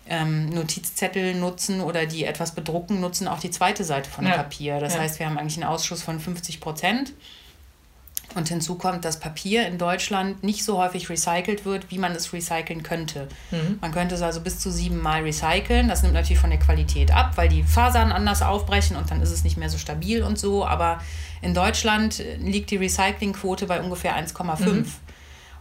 ähm, 0.09 0.49
Notizzettel 0.51 1.35
nutzen 1.35 1.81
oder 1.81 2.07
die 2.07 2.25
etwas 2.25 2.55
bedrucken, 2.55 3.01
nutzen 3.01 3.29
auch 3.29 3.41
die 3.41 3.51
zweite 3.51 3.85
Seite 3.85 4.09
von 4.09 4.27
ja. 4.27 4.33
Papier. 4.33 4.79
Das 4.81 4.95
ja. 4.95 5.01
heißt, 5.01 5.19
wir 5.19 5.27
haben 5.27 5.39
eigentlich 5.39 5.57
einen 5.57 5.71
Ausschuss 5.71 6.03
von 6.03 6.21
50 6.21 6.61
Prozent. 6.61 7.13
Und 8.35 8.49
hinzu 8.49 8.75
kommt, 8.75 9.07
dass 9.07 9.19
Papier 9.19 9.67
in 9.67 9.79
Deutschland 9.79 10.43
nicht 10.43 10.63
so 10.63 10.77
häufig 10.77 11.09
recycelt 11.09 11.65
wird, 11.65 11.91
wie 11.91 11.97
man 11.97 12.13
es 12.13 12.35
recyceln 12.35 12.83
könnte. 12.83 13.29
Mhm. 13.51 13.79
Man 13.81 13.93
könnte 13.93 14.15
es 14.15 14.21
also 14.21 14.43
bis 14.43 14.59
zu 14.59 14.71
sieben 14.71 15.01
Mal 15.01 15.23
recyceln. 15.23 15.89
Das 15.89 16.03
nimmt 16.03 16.13
natürlich 16.13 16.41
von 16.41 16.51
der 16.51 16.59
Qualität 16.59 17.15
ab, 17.15 17.33
weil 17.37 17.49
die 17.49 17.63
Fasern 17.63 18.13
anders 18.13 18.43
aufbrechen 18.43 18.97
und 18.97 19.11
dann 19.11 19.23
ist 19.23 19.31
es 19.31 19.43
nicht 19.43 19.57
mehr 19.57 19.71
so 19.71 19.79
stabil 19.79 20.23
und 20.23 20.39
so. 20.39 20.67
Aber 20.67 21.01
in 21.41 21.55
Deutschland 21.55 22.23
liegt 22.39 22.71
die 22.71 22.77
Recyclingquote 22.77 23.65
bei 23.65 23.81
ungefähr 23.81 24.15
1,5. 24.15 24.67
Mhm. 24.67 24.87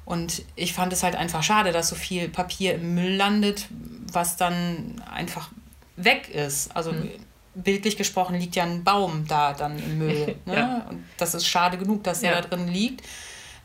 Und 0.06 0.44
ich 0.56 0.74
fand 0.74 0.94
es 0.94 1.02
halt 1.04 1.16
einfach 1.16 1.42
schade, 1.42 1.72
dass 1.72 1.90
so 1.90 1.96
viel 1.96 2.30
Papier 2.30 2.76
im 2.76 2.94
Müll 2.94 3.16
landet, 3.16 3.68
was 4.12 4.38
dann 4.38 5.02
einfach 5.12 5.50
weg 5.98 6.30
ist. 6.30 6.76
Also 6.76 6.92
mhm. 6.92 7.10
bildlich 7.56 7.98
gesprochen 7.98 8.36
liegt 8.40 8.56
ja 8.56 8.64
ein 8.64 8.84
Baum 8.84 9.26
da 9.28 9.54
dann 9.54 9.80
im 9.80 9.98
Müll. 9.98 10.36
Ne? 10.46 10.56
ja. 10.56 10.86
Und 10.90 11.04
das 11.18 11.34
ist 11.34 11.48
schade 11.48 11.78
genug, 11.78 12.04
dass 12.04 12.22
ja. 12.22 12.32
der 12.32 12.42
da 12.44 12.50
drin 12.50 12.68
liegt. 12.68 13.02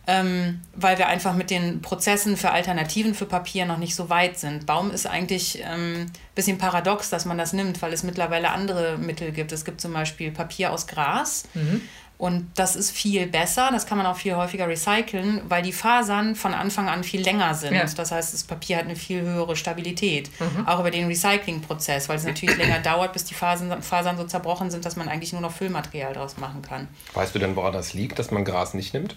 Ähm, 0.06 0.62
weil 0.74 0.96
wir 0.96 1.08
einfach 1.08 1.34
mit 1.34 1.50
den 1.50 1.82
Prozessen 1.82 2.38
für 2.38 2.50
Alternativen 2.50 3.14
für 3.14 3.26
Papier 3.26 3.66
noch 3.66 3.76
nicht 3.76 3.94
so 3.94 4.08
weit 4.08 4.38
sind. 4.38 4.64
Baum 4.64 4.90
ist 4.90 5.06
eigentlich 5.06 5.62
ein 5.64 5.94
ähm, 5.94 6.06
bisschen 6.34 6.56
paradox, 6.56 7.10
dass 7.10 7.26
man 7.26 7.36
das 7.36 7.52
nimmt, 7.52 7.82
weil 7.82 7.92
es 7.92 8.02
mittlerweile 8.02 8.50
andere 8.50 8.96
Mittel 8.96 9.30
gibt. 9.30 9.52
Es 9.52 9.66
gibt 9.66 9.80
zum 9.80 9.92
Beispiel 9.92 10.32
Papier 10.32 10.72
aus 10.72 10.86
Gras. 10.86 11.44
Mhm. 11.52 11.82
Und 12.20 12.50
das 12.54 12.76
ist 12.76 12.90
viel 12.90 13.26
besser, 13.26 13.70
das 13.72 13.86
kann 13.86 13.96
man 13.96 14.06
auch 14.06 14.16
viel 14.16 14.36
häufiger 14.36 14.68
recyceln, 14.68 15.40
weil 15.48 15.62
die 15.62 15.72
Fasern 15.72 16.36
von 16.36 16.52
Anfang 16.52 16.86
an 16.86 17.02
viel 17.02 17.22
länger 17.22 17.54
sind. 17.54 17.72
Ja. 17.72 17.86
Das 17.86 18.12
heißt, 18.12 18.34
das 18.34 18.44
Papier 18.44 18.76
hat 18.76 18.84
eine 18.84 18.94
viel 18.94 19.22
höhere 19.22 19.56
Stabilität. 19.56 20.30
Mhm. 20.38 20.68
Auch 20.68 20.80
über 20.80 20.90
den 20.90 21.06
Recyclingprozess, 21.06 22.10
weil 22.10 22.18
es 22.18 22.24
natürlich 22.24 22.56
länger 22.58 22.80
dauert, 22.80 23.14
bis 23.14 23.24
die 23.24 23.32
Fasern, 23.32 23.82
Fasern 23.82 24.18
so 24.18 24.24
zerbrochen 24.24 24.70
sind, 24.70 24.84
dass 24.84 24.96
man 24.96 25.08
eigentlich 25.08 25.32
nur 25.32 25.40
noch 25.40 25.50
Füllmaterial 25.50 26.12
daraus 26.12 26.36
machen 26.36 26.60
kann. 26.60 26.88
Weißt 27.14 27.34
du 27.34 27.38
denn, 27.38 27.56
woran 27.56 27.72
das 27.72 27.94
liegt, 27.94 28.18
dass 28.18 28.30
man 28.30 28.44
Gras 28.44 28.74
nicht 28.74 28.92
nimmt? 28.92 29.16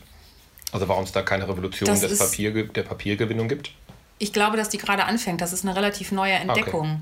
Also 0.72 0.88
warum 0.88 1.03
es 1.03 1.12
da 1.12 1.24
keine 1.24 1.45
Revolution 1.45 1.89
des 1.89 2.17
Papier, 2.17 2.67
der 2.67 2.83
Papiergewinnung 2.83 3.50
gibt? 3.50 3.72
Ich 4.17 4.31
glaube, 4.31 4.55
dass 4.55 4.69
die 4.69 4.77
gerade 4.77 5.03
anfängt. 5.03 5.41
Das 5.41 5.51
ist 5.51 5.65
eine 5.65 5.75
relativ 5.75 6.13
neue 6.13 6.36
Entdeckung. 6.36 7.01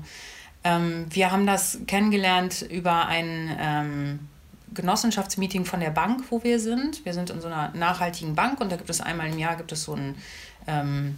Ähm, 0.64 1.06
wir 1.10 1.30
haben 1.30 1.46
das 1.46 1.78
kennengelernt 1.86 2.62
über 2.68 3.06
ein... 3.06 3.56
Ähm, 3.56 4.28
Genossenschaftsmeeting 4.74 5.64
von 5.64 5.80
der 5.80 5.90
Bank, 5.90 6.24
wo 6.30 6.42
wir 6.42 6.58
sind. 6.60 7.04
Wir 7.04 7.14
sind 7.14 7.30
in 7.30 7.40
so 7.40 7.48
einer 7.48 7.70
nachhaltigen 7.74 8.34
Bank 8.34 8.60
und 8.60 8.70
da 8.70 8.76
gibt 8.76 8.90
es 8.90 9.00
einmal 9.00 9.28
im 9.28 9.38
Jahr 9.38 9.56
gibt 9.56 9.72
es 9.72 9.84
so 9.84 9.94
ein 9.94 10.16
ähm, 10.66 11.16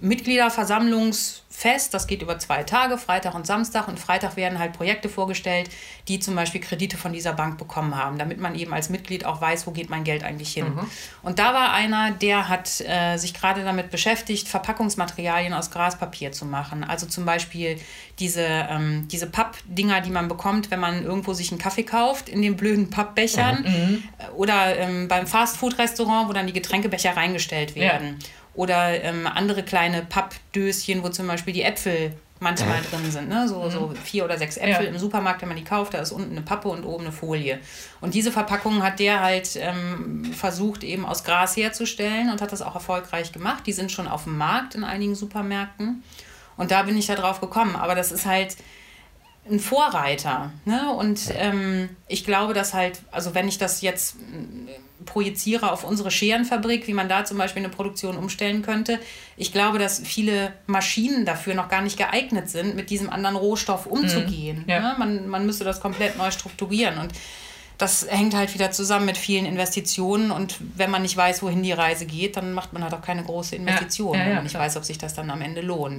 Mitgliederversammlungsfest. 0.00 1.94
Das 1.94 2.06
geht 2.06 2.22
über 2.22 2.38
zwei 2.38 2.62
Tage, 2.62 2.98
Freitag 2.98 3.34
und 3.34 3.46
Samstag. 3.46 3.88
Und 3.88 3.98
Freitag 3.98 4.36
werden 4.36 4.58
halt 4.58 4.74
Projekte 4.74 5.08
vorgestellt, 5.08 5.70
die 6.08 6.20
zum 6.20 6.34
Beispiel 6.34 6.60
Kredite 6.60 6.96
von 6.96 7.12
dieser 7.12 7.32
Bank 7.32 7.58
bekommen 7.58 7.96
haben, 7.96 8.18
damit 8.18 8.38
man 8.38 8.54
eben 8.54 8.74
als 8.74 8.90
Mitglied 8.90 9.24
auch 9.24 9.40
weiß, 9.40 9.66
wo 9.66 9.70
geht 9.70 9.90
mein 9.90 10.04
Geld 10.04 10.22
eigentlich 10.22 10.52
hin. 10.52 10.74
Mhm. 10.74 10.90
Und 11.22 11.38
da 11.38 11.54
war 11.54 11.72
einer, 11.72 12.10
der 12.10 12.48
hat 12.48 12.82
äh, 12.82 13.16
sich 13.16 13.34
gerade 13.34 13.64
damit 13.64 13.90
beschäftigt, 13.90 14.46
Verpackungsmaterialien 14.46 15.54
aus 15.54 15.70
Graspapier 15.70 16.32
zu 16.32 16.44
machen. 16.44 16.84
Also 16.84 17.06
zum 17.06 17.24
Beispiel 17.24 17.80
diese, 18.18 18.42
ähm, 18.42 19.08
diese 19.08 19.26
Pappdinger, 19.26 20.02
die 20.02 20.10
man 20.10 20.28
bekommt, 20.28 20.70
wenn 20.70 20.80
man 20.80 21.02
irgendwo 21.02 21.32
sich 21.32 21.50
einen 21.50 21.60
Kaffee 21.60 21.84
kauft, 21.84 22.28
in 22.28 22.42
den 22.42 22.56
blöden 22.56 22.90
Pappbechern. 22.90 23.62
Mhm. 23.62 24.02
Oder 24.36 24.76
ähm, 24.78 25.08
beim 25.08 25.26
Fastfood-Restaurant, 25.26 26.28
wo 26.28 26.32
dann 26.32 26.46
die 26.46 26.52
Getränkebecher 26.52 27.16
reingestellt 27.16 27.74
werden. 27.74 28.18
Ja. 28.20 28.26
Oder 28.54 29.02
ähm, 29.02 29.26
andere 29.26 29.62
kleine 29.62 30.02
Pappdöschen, 30.02 31.02
wo 31.02 31.08
zum 31.08 31.26
Beispiel 31.26 31.52
die 31.52 31.62
Äpfel 31.62 32.12
manchmal 32.40 32.80
mhm. 32.80 32.84
drin 32.90 33.10
sind. 33.10 33.28
Ne? 33.28 33.48
So, 33.48 33.62
mhm. 33.62 33.70
so 33.70 33.94
vier 34.02 34.24
oder 34.24 34.38
sechs 34.38 34.56
Äpfel 34.56 34.86
ja. 34.86 34.90
im 34.90 34.98
Supermarkt, 34.98 35.42
wenn 35.42 35.48
man 35.48 35.56
die 35.56 35.64
kauft, 35.64 35.94
da 35.94 35.98
ist 35.98 36.12
unten 36.12 36.32
eine 36.32 36.42
Pappe 36.42 36.68
und 36.68 36.84
oben 36.84 37.04
eine 37.04 37.12
Folie. 37.12 37.58
Und 38.00 38.14
diese 38.14 38.30
Verpackungen 38.30 38.82
hat 38.82 39.00
der 39.00 39.20
halt 39.20 39.56
ähm, 39.56 40.32
versucht, 40.34 40.84
eben 40.84 41.06
aus 41.06 41.24
Gras 41.24 41.56
herzustellen 41.56 42.30
und 42.30 42.40
hat 42.40 42.52
das 42.52 42.62
auch 42.62 42.74
erfolgreich 42.74 43.32
gemacht. 43.32 43.66
Die 43.66 43.72
sind 43.72 43.90
schon 43.90 44.06
auf 44.06 44.24
dem 44.24 44.36
Markt 44.36 44.74
in 44.74 44.84
einigen 44.84 45.14
Supermärkten. 45.14 46.02
Und 46.56 46.70
da 46.70 46.82
bin 46.82 46.96
ich 46.96 47.08
ja 47.08 47.16
drauf 47.16 47.40
gekommen. 47.40 47.74
Aber 47.74 47.94
das 47.94 48.12
ist 48.12 48.26
halt 48.26 48.56
ein 49.50 49.60
Vorreiter. 49.60 50.52
Ne? 50.64 50.92
Und 50.92 51.20
ähm, 51.36 51.90
ich 52.08 52.24
glaube, 52.24 52.54
dass 52.54 52.72
halt, 52.72 53.00
also 53.10 53.34
wenn 53.34 53.46
ich 53.46 53.58
das 53.58 53.82
jetzt 53.82 54.16
äh, 54.16 55.04
projiziere 55.04 55.70
auf 55.70 55.84
unsere 55.84 56.10
Scherenfabrik, 56.10 56.86
wie 56.86 56.94
man 56.94 57.08
da 57.08 57.24
zum 57.24 57.36
Beispiel 57.36 57.62
eine 57.62 57.72
Produktion 57.72 58.16
umstellen 58.16 58.62
könnte, 58.62 58.98
ich 59.36 59.52
glaube, 59.52 59.78
dass 59.78 60.00
viele 60.00 60.52
Maschinen 60.66 61.26
dafür 61.26 61.54
noch 61.54 61.68
gar 61.68 61.82
nicht 61.82 61.98
geeignet 61.98 62.48
sind, 62.48 62.74
mit 62.74 62.88
diesem 62.88 63.10
anderen 63.10 63.36
Rohstoff 63.36 63.86
umzugehen. 63.86 64.62
Mhm. 64.64 64.70
Ja. 64.70 64.80
Ne? 64.80 64.94
Man, 64.98 65.28
man 65.28 65.46
müsste 65.46 65.64
das 65.64 65.80
komplett 65.80 66.16
neu 66.16 66.30
strukturieren. 66.30 66.98
Und 66.98 67.12
das 67.76 68.06
hängt 68.08 68.34
halt 68.34 68.54
wieder 68.54 68.70
zusammen 68.70 69.04
mit 69.04 69.18
vielen 69.18 69.46
Investitionen 69.46 70.30
und 70.30 70.56
wenn 70.76 70.90
man 70.90 71.02
nicht 71.02 71.16
weiß, 71.16 71.42
wohin 71.42 71.62
die 71.62 71.72
Reise 71.72 72.06
geht, 72.06 72.36
dann 72.36 72.52
macht 72.52 72.72
man 72.72 72.84
halt 72.84 72.94
auch 72.94 73.02
keine 73.02 73.24
große 73.24 73.56
Investition, 73.56 74.14
ja, 74.14 74.20
ja, 74.20 74.26
wenn 74.26 74.34
man 74.36 74.44
nicht 74.44 74.54
weiß, 74.54 74.76
ob 74.76 74.84
sich 74.84 74.96
das 74.96 75.14
dann 75.14 75.28
am 75.28 75.42
Ende 75.42 75.60
lohnt. 75.60 75.98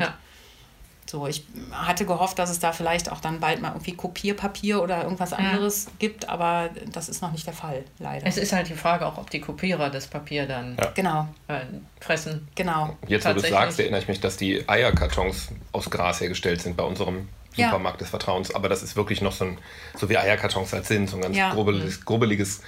So, 1.08 1.28
ich 1.28 1.46
hatte 1.72 2.06
gehofft, 2.06 2.40
dass 2.40 2.50
es 2.50 2.60
da 2.60 2.72
vielleicht 2.72 3.12
auch 3.12 3.20
dann 3.20 3.40
bald 3.40 3.62
mal 3.62 3.70
irgendwie 3.70 3.94
Kopierpapier 3.94 4.82
oder 4.82 5.04
irgendwas 5.04 5.34
anderes 5.34 5.88
gibt, 6.00 6.30
aber 6.30 6.72
das 6.92 7.10
ist 7.10 7.22
noch 7.22 7.32
nicht 7.32 7.46
der 7.46 7.54
Fall, 7.54 7.84
leider. 8.00 8.26
Es 8.26 8.38
ist 8.38 8.54
halt 8.54 8.70
die 8.70 8.74
Frage 8.74 9.06
auch, 9.06 9.20
ob 9.20 9.30
die 9.30 9.40
Kopierer 9.40 9.92
das 9.92 10.08
Papier 10.08 10.48
dann 10.48 10.78
genau. 10.96 11.28
Äh, 11.48 11.60
fressen. 12.00 12.48
Genau. 12.56 12.98
Jetzt, 13.08 13.28
wo 13.28 13.34
du 13.34 13.40
sagst, 13.40 13.80
erinnere 13.80 14.02
ich 14.02 14.08
mich, 14.08 14.20
dass 14.20 14.36
die 14.38 14.68
Eierkartons 14.68 15.50
aus 15.72 15.90
Gras 15.92 16.22
hergestellt 16.22 16.62
sind 16.62 16.76
bei 16.76 16.84
unserem 16.84 17.30
Supermarkt 17.56 17.98
ja. 17.98 18.06
des 18.06 18.10
Vertrauens. 18.10 18.54
Aber 18.54 18.68
das 18.68 18.84
ist 18.84 18.96
wirklich 18.96 19.22
noch 19.22 19.32
so 19.32 19.46
ein, 19.46 19.58
so 19.96 20.10
wie 20.10 20.18
Eierkartons 20.18 20.74
halt 20.74 20.86
sind, 20.86 21.10
so 21.10 21.18
ein 21.18 21.22
ganz 21.22 21.38
ja. 21.38 21.54
grubbeliges, 21.54 22.04
grubbeliges 22.04 22.62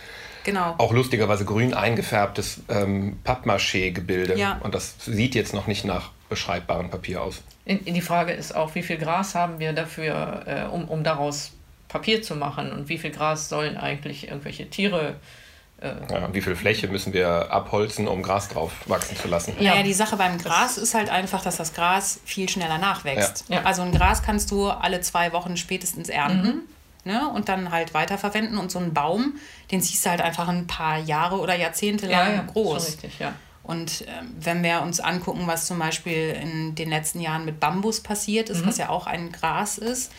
genau. 0.43 0.75
auch 0.77 0.93
lustigerweise 0.93 1.45
grün 1.45 1.73
eingefärbtes 1.73 2.61
ähm, 2.69 3.19
Pappmaché-Gebilde. 3.23 4.37
Ja. 4.37 4.59
Und 4.63 4.75
das 4.75 4.95
sieht 5.05 5.35
jetzt 5.35 5.53
noch 5.53 5.67
nicht 5.67 5.85
nach 5.85 6.11
beschreibbarem 6.29 6.89
Papier 6.89 7.21
aus. 7.21 7.41
Die 7.67 8.01
Frage 8.01 8.33
ist 8.33 8.55
auch, 8.55 8.75
wie 8.75 8.83
viel 8.83 8.97
Gras 8.97 9.35
haben 9.35 9.59
wir 9.59 9.73
dafür, 9.73 10.43
äh, 10.45 10.73
um, 10.73 10.85
um 10.85 11.03
daraus 11.03 11.51
Papier 11.87 12.21
zu 12.21 12.35
machen 12.35 12.71
und 12.71 12.89
wie 12.89 12.97
viel 12.97 13.11
Gras 13.11 13.49
sollen 13.49 13.77
eigentlich 13.77 14.27
irgendwelche 14.27 14.69
Tiere 14.69 15.15
äh, 15.79 15.91
ja, 16.11 16.33
wie 16.33 16.41
viel 16.41 16.55
Fläche 16.55 16.87
müssen 16.87 17.13
wir 17.13 17.51
abholzen, 17.51 18.07
um 18.07 18.23
Gras 18.23 18.49
drauf 18.49 18.71
wachsen 18.87 19.15
zu 19.15 19.27
lassen? 19.27 19.53
Ja, 19.59 19.75
ja 19.75 19.83
die 19.83 19.93
Sache 19.93 20.17
beim 20.17 20.37
Gras 20.39 20.75
das 20.75 20.77
ist 20.77 20.93
halt 20.95 21.09
einfach, 21.09 21.43
dass 21.43 21.57
das 21.57 21.73
Gras 21.73 22.19
viel 22.25 22.49
schneller 22.49 22.79
nachwächst. 22.79 23.45
Ja. 23.47 23.61
Also 23.63 23.83
ein 23.83 23.91
Gras 23.91 24.23
kannst 24.23 24.49
du 24.49 24.69
alle 24.69 25.01
zwei 25.01 25.33
Wochen 25.33 25.55
spätestens 25.55 26.09
ernten. 26.09 26.47
Mhm. 26.47 26.61
Ne, 27.03 27.25
und 27.29 27.47
dann 27.47 27.71
halt 27.71 27.93
weiterverwenden. 27.93 28.57
Und 28.57 28.69
so 28.69 28.79
einen 28.79 28.93
Baum, 28.93 29.35
den 29.71 29.79
siehst 29.79 30.05
du 30.05 30.09
halt 30.09 30.19
einfach 30.19 30.49
ein 30.49 30.67
paar 30.67 30.97
Jahre 30.97 31.39
oder 31.39 31.55
Jahrzehnte 31.55 32.05
lang 32.07 32.35
ja, 32.35 32.41
groß. 32.41 32.85
Richtig, 32.85 33.19
ja. 33.19 33.33
Und 33.67 34.05
ähm, 34.07 34.33
wenn 34.39 34.63
wir 34.63 34.81
uns 34.81 35.01
angucken, 35.01 35.41
was 35.45 35.65
zum 35.65 35.77
Beispiel 35.77 36.29
in 36.41 36.73
den 36.75 36.89
letzten 36.89 37.19
Jahren 37.19 37.43
mit 37.43 37.59
Bambus 37.59 37.99
passiert 37.99 38.49
ist, 38.49 38.61
mhm. 38.61 38.69
was 38.69 38.77
ja 38.77 38.87
auch 38.87 39.07
ein 39.07 39.33
Gras 39.33 39.77
ist, 39.77 40.13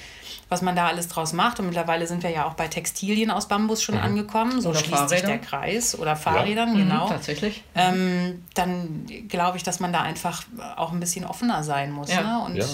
was 0.50 0.60
man 0.60 0.76
da 0.76 0.86
alles 0.86 1.08
draus 1.08 1.32
macht. 1.32 1.58
Und 1.58 1.64
mittlerweile 1.64 2.06
sind 2.06 2.22
wir 2.22 2.28
ja 2.28 2.44
auch 2.44 2.52
bei 2.52 2.68
Textilien 2.68 3.30
aus 3.30 3.48
Bambus 3.48 3.82
schon 3.82 3.94
mhm. 3.94 4.02
angekommen. 4.02 4.60
So 4.60 4.68
oder 4.68 4.78
schließt 4.80 4.94
Fahrräder. 4.94 5.16
sich 5.16 5.22
der 5.22 5.38
Kreis. 5.38 5.98
Oder 5.98 6.14
Fahrrädern, 6.14 6.76
ja. 6.76 6.84
genau. 6.84 7.06
Mhm, 7.06 7.10
tatsächlich. 7.10 7.64
Ähm, 7.74 8.44
dann 8.52 9.06
glaube 9.28 9.56
ich, 9.56 9.62
dass 9.62 9.80
man 9.80 9.94
da 9.94 10.02
einfach 10.02 10.42
auch 10.76 10.92
ein 10.92 11.00
bisschen 11.00 11.24
offener 11.24 11.62
sein 11.64 11.90
muss. 11.90 12.12
Ja. 12.12 12.20
Ne? 12.20 12.44
Und 12.44 12.56
ja. 12.56 12.66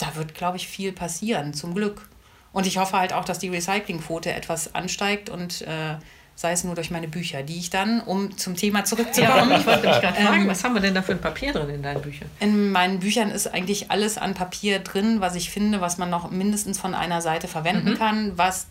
da 0.00 0.16
wird, 0.16 0.34
glaube 0.34 0.56
ich, 0.56 0.66
viel 0.66 0.90
passieren, 0.90 1.54
zum 1.54 1.72
Glück. 1.72 2.08
Und 2.52 2.66
ich 2.66 2.78
hoffe 2.78 2.98
halt 2.98 3.12
auch, 3.12 3.24
dass 3.24 3.38
die 3.38 3.48
Recyclingquote 3.48 4.32
etwas 4.32 4.74
ansteigt 4.74 5.30
und 5.30 5.62
äh, 5.62 5.98
sei 6.38 6.52
es 6.52 6.62
nur 6.62 6.76
durch 6.76 6.92
meine 6.92 7.08
Bücher, 7.08 7.42
die 7.42 7.58
ich 7.58 7.68
dann, 7.68 8.00
um 8.00 8.38
zum 8.38 8.54
Thema 8.54 8.84
zurückzukommen. 8.84 9.50
Ja, 9.50 9.58
ich 9.58 9.66
wollte 9.66 9.88
mich 9.88 10.00
gerade 10.00 10.22
fragen, 10.22 10.42
ähm, 10.42 10.48
was 10.48 10.62
haben 10.62 10.72
wir 10.72 10.80
denn 10.80 10.94
da 10.94 11.02
für 11.02 11.10
ein 11.10 11.20
Papier 11.20 11.52
drin 11.52 11.68
in 11.68 11.82
deinen 11.82 12.00
Büchern? 12.00 12.30
In 12.38 12.70
meinen 12.70 13.00
Büchern 13.00 13.32
ist 13.32 13.48
eigentlich 13.48 13.90
alles 13.90 14.18
an 14.18 14.34
Papier 14.34 14.78
drin, 14.78 15.20
was 15.20 15.34
ich 15.34 15.50
finde, 15.50 15.80
was 15.80 15.98
man 15.98 16.10
noch 16.10 16.30
mindestens 16.30 16.78
von 16.78 16.94
einer 16.94 17.22
Seite 17.22 17.48
verwenden 17.48 17.90
mhm. 17.90 17.98
kann, 17.98 18.38
was 18.38 18.68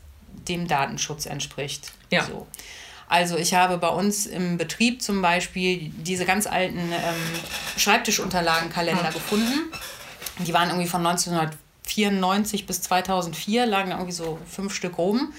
dem 0.48 0.70
Datenschutz 0.70 1.26
entspricht. 1.26 1.92
Ja. 2.10 2.24
So. 2.24 2.48
Also 3.10 3.36
ich 3.36 3.54
habe 3.54 3.78
bei 3.78 3.90
uns 3.90 4.28
im 4.28 4.58
Betrieb 4.58 5.02
zum 5.02 5.22
Beispiel 5.22 5.92
diese 5.98 6.24
ganz 6.24 6.48
alten 6.48 6.80
ähm, 6.80 7.16
Schreibtischunterlagenkalender 7.76 9.10
mhm. 9.10 9.14
gefunden. 9.14 9.74
Die 10.40 10.54
waren 10.54 10.70
irgendwie 10.70 10.88
von 10.88 11.06
1994 11.06 12.66
bis 12.66 12.82
2004, 12.84 13.66
lagen 13.66 13.92
irgendwie 13.92 14.14
so 14.14 14.40
fünf 14.50 14.74
Stück 14.74 14.98
rum. 14.98 15.34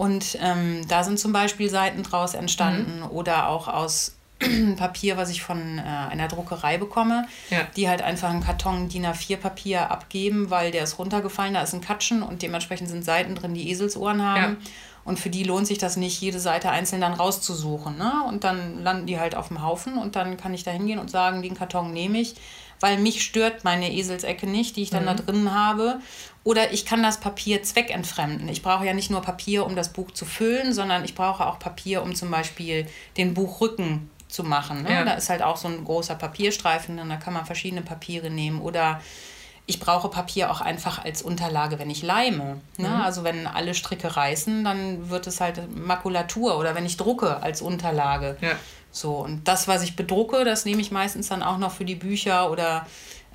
Und 0.00 0.38
ähm, 0.40 0.88
da 0.88 1.04
sind 1.04 1.18
zum 1.18 1.34
Beispiel 1.34 1.68
Seiten 1.68 2.02
draus 2.02 2.32
entstanden 2.32 3.00
mhm. 3.00 3.10
oder 3.10 3.50
auch 3.50 3.68
aus 3.68 4.14
Papier, 4.78 5.18
was 5.18 5.28
ich 5.28 5.42
von 5.42 5.76
äh, 5.76 5.82
einer 5.82 6.26
Druckerei 6.26 6.78
bekomme, 6.78 7.26
ja. 7.50 7.66
die 7.76 7.86
halt 7.86 8.00
einfach 8.00 8.30
einen 8.30 8.42
Karton 8.42 8.88
DIN 8.88 9.04
A4 9.04 9.36
Papier 9.36 9.90
abgeben, 9.90 10.48
weil 10.48 10.70
der 10.70 10.84
ist 10.84 10.98
runtergefallen, 10.98 11.52
da 11.52 11.60
ist 11.60 11.74
ein 11.74 11.82
Katschen 11.82 12.22
und 12.22 12.40
dementsprechend 12.40 12.88
sind 12.88 13.04
Seiten 13.04 13.34
drin, 13.34 13.52
die 13.52 13.70
Eselsohren 13.70 14.22
haben. 14.22 14.56
Ja. 14.62 14.70
Und 15.04 15.18
für 15.18 15.28
die 15.28 15.44
lohnt 15.44 15.66
sich 15.66 15.76
das 15.76 15.98
nicht, 15.98 16.18
jede 16.22 16.40
Seite 16.40 16.70
einzeln 16.70 17.02
dann 17.02 17.12
rauszusuchen. 17.12 17.98
Ne? 17.98 18.24
Und 18.26 18.42
dann 18.42 18.82
landen 18.82 19.06
die 19.06 19.20
halt 19.20 19.34
auf 19.34 19.48
dem 19.48 19.62
Haufen 19.62 19.98
und 19.98 20.16
dann 20.16 20.38
kann 20.38 20.54
ich 20.54 20.64
da 20.64 20.70
hingehen 20.70 20.98
und 20.98 21.10
sagen, 21.10 21.42
den 21.42 21.54
Karton 21.54 21.92
nehme 21.92 22.18
ich, 22.20 22.36
weil 22.80 22.98
mich 22.98 23.22
stört 23.22 23.64
meine 23.64 23.92
Eselsecke 23.92 24.46
nicht, 24.46 24.76
die 24.76 24.82
ich 24.82 24.90
dann 24.90 25.02
mhm. 25.02 25.06
da 25.06 25.14
drin 25.14 25.54
habe. 25.54 26.00
Oder 26.42 26.72
ich 26.72 26.86
kann 26.86 27.02
das 27.02 27.20
Papier 27.20 27.62
zweckentfremden. 27.62 28.48
Ich 28.48 28.62
brauche 28.62 28.86
ja 28.86 28.94
nicht 28.94 29.10
nur 29.10 29.20
Papier, 29.20 29.66
um 29.66 29.76
das 29.76 29.90
Buch 29.90 30.10
zu 30.10 30.24
füllen, 30.24 30.72
sondern 30.72 31.04
ich 31.04 31.14
brauche 31.14 31.46
auch 31.46 31.58
Papier, 31.58 32.02
um 32.02 32.14
zum 32.14 32.30
Beispiel 32.30 32.86
den 33.18 33.34
Buchrücken 33.34 34.08
zu 34.26 34.42
machen. 34.42 34.82
Ne? 34.84 34.92
Ja. 34.92 35.04
Da 35.04 35.12
ist 35.12 35.28
halt 35.28 35.42
auch 35.42 35.58
so 35.58 35.68
ein 35.68 35.84
großer 35.84 36.14
Papierstreifen, 36.14 36.98
und 36.98 37.10
da 37.10 37.16
kann 37.16 37.34
man 37.34 37.44
verschiedene 37.44 37.82
Papiere 37.82 38.30
nehmen. 38.30 38.60
Oder 38.62 39.00
ich 39.66 39.78
brauche 39.78 40.08
Papier 40.08 40.50
auch 40.50 40.60
einfach 40.60 41.04
als 41.04 41.22
Unterlage, 41.22 41.78
wenn 41.78 41.90
ich 41.90 42.02
leime. 42.02 42.60
Ne? 42.78 42.88
Mhm. 42.88 43.02
Also 43.02 43.22
wenn 43.22 43.46
alle 43.46 43.74
Stricke 43.74 44.16
reißen, 44.16 44.64
dann 44.64 45.10
wird 45.10 45.26
es 45.26 45.40
halt 45.40 45.76
Makulatur 45.76 46.58
oder 46.58 46.74
wenn 46.74 46.86
ich 46.86 46.96
drucke 46.96 47.42
als 47.42 47.60
Unterlage. 47.60 48.36
Ja. 48.40 48.52
So, 48.92 49.18
und 49.18 49.46
das, 49.46 49.68
was 49.68 49.82
ich 49.82 49.96
bedrucke, 49.96 50.44
das 50.44 50.64
nehme 50.64 50.80
ich 50.80 50.90
meistens 50.90 51.28
dann 51.28 51.42
auch 51.42 51.58
noch 51.58 51.72
für 51.72 51.84
die 51.84 51.94
Bücher 51.94 52.50
oder 52.50 52.86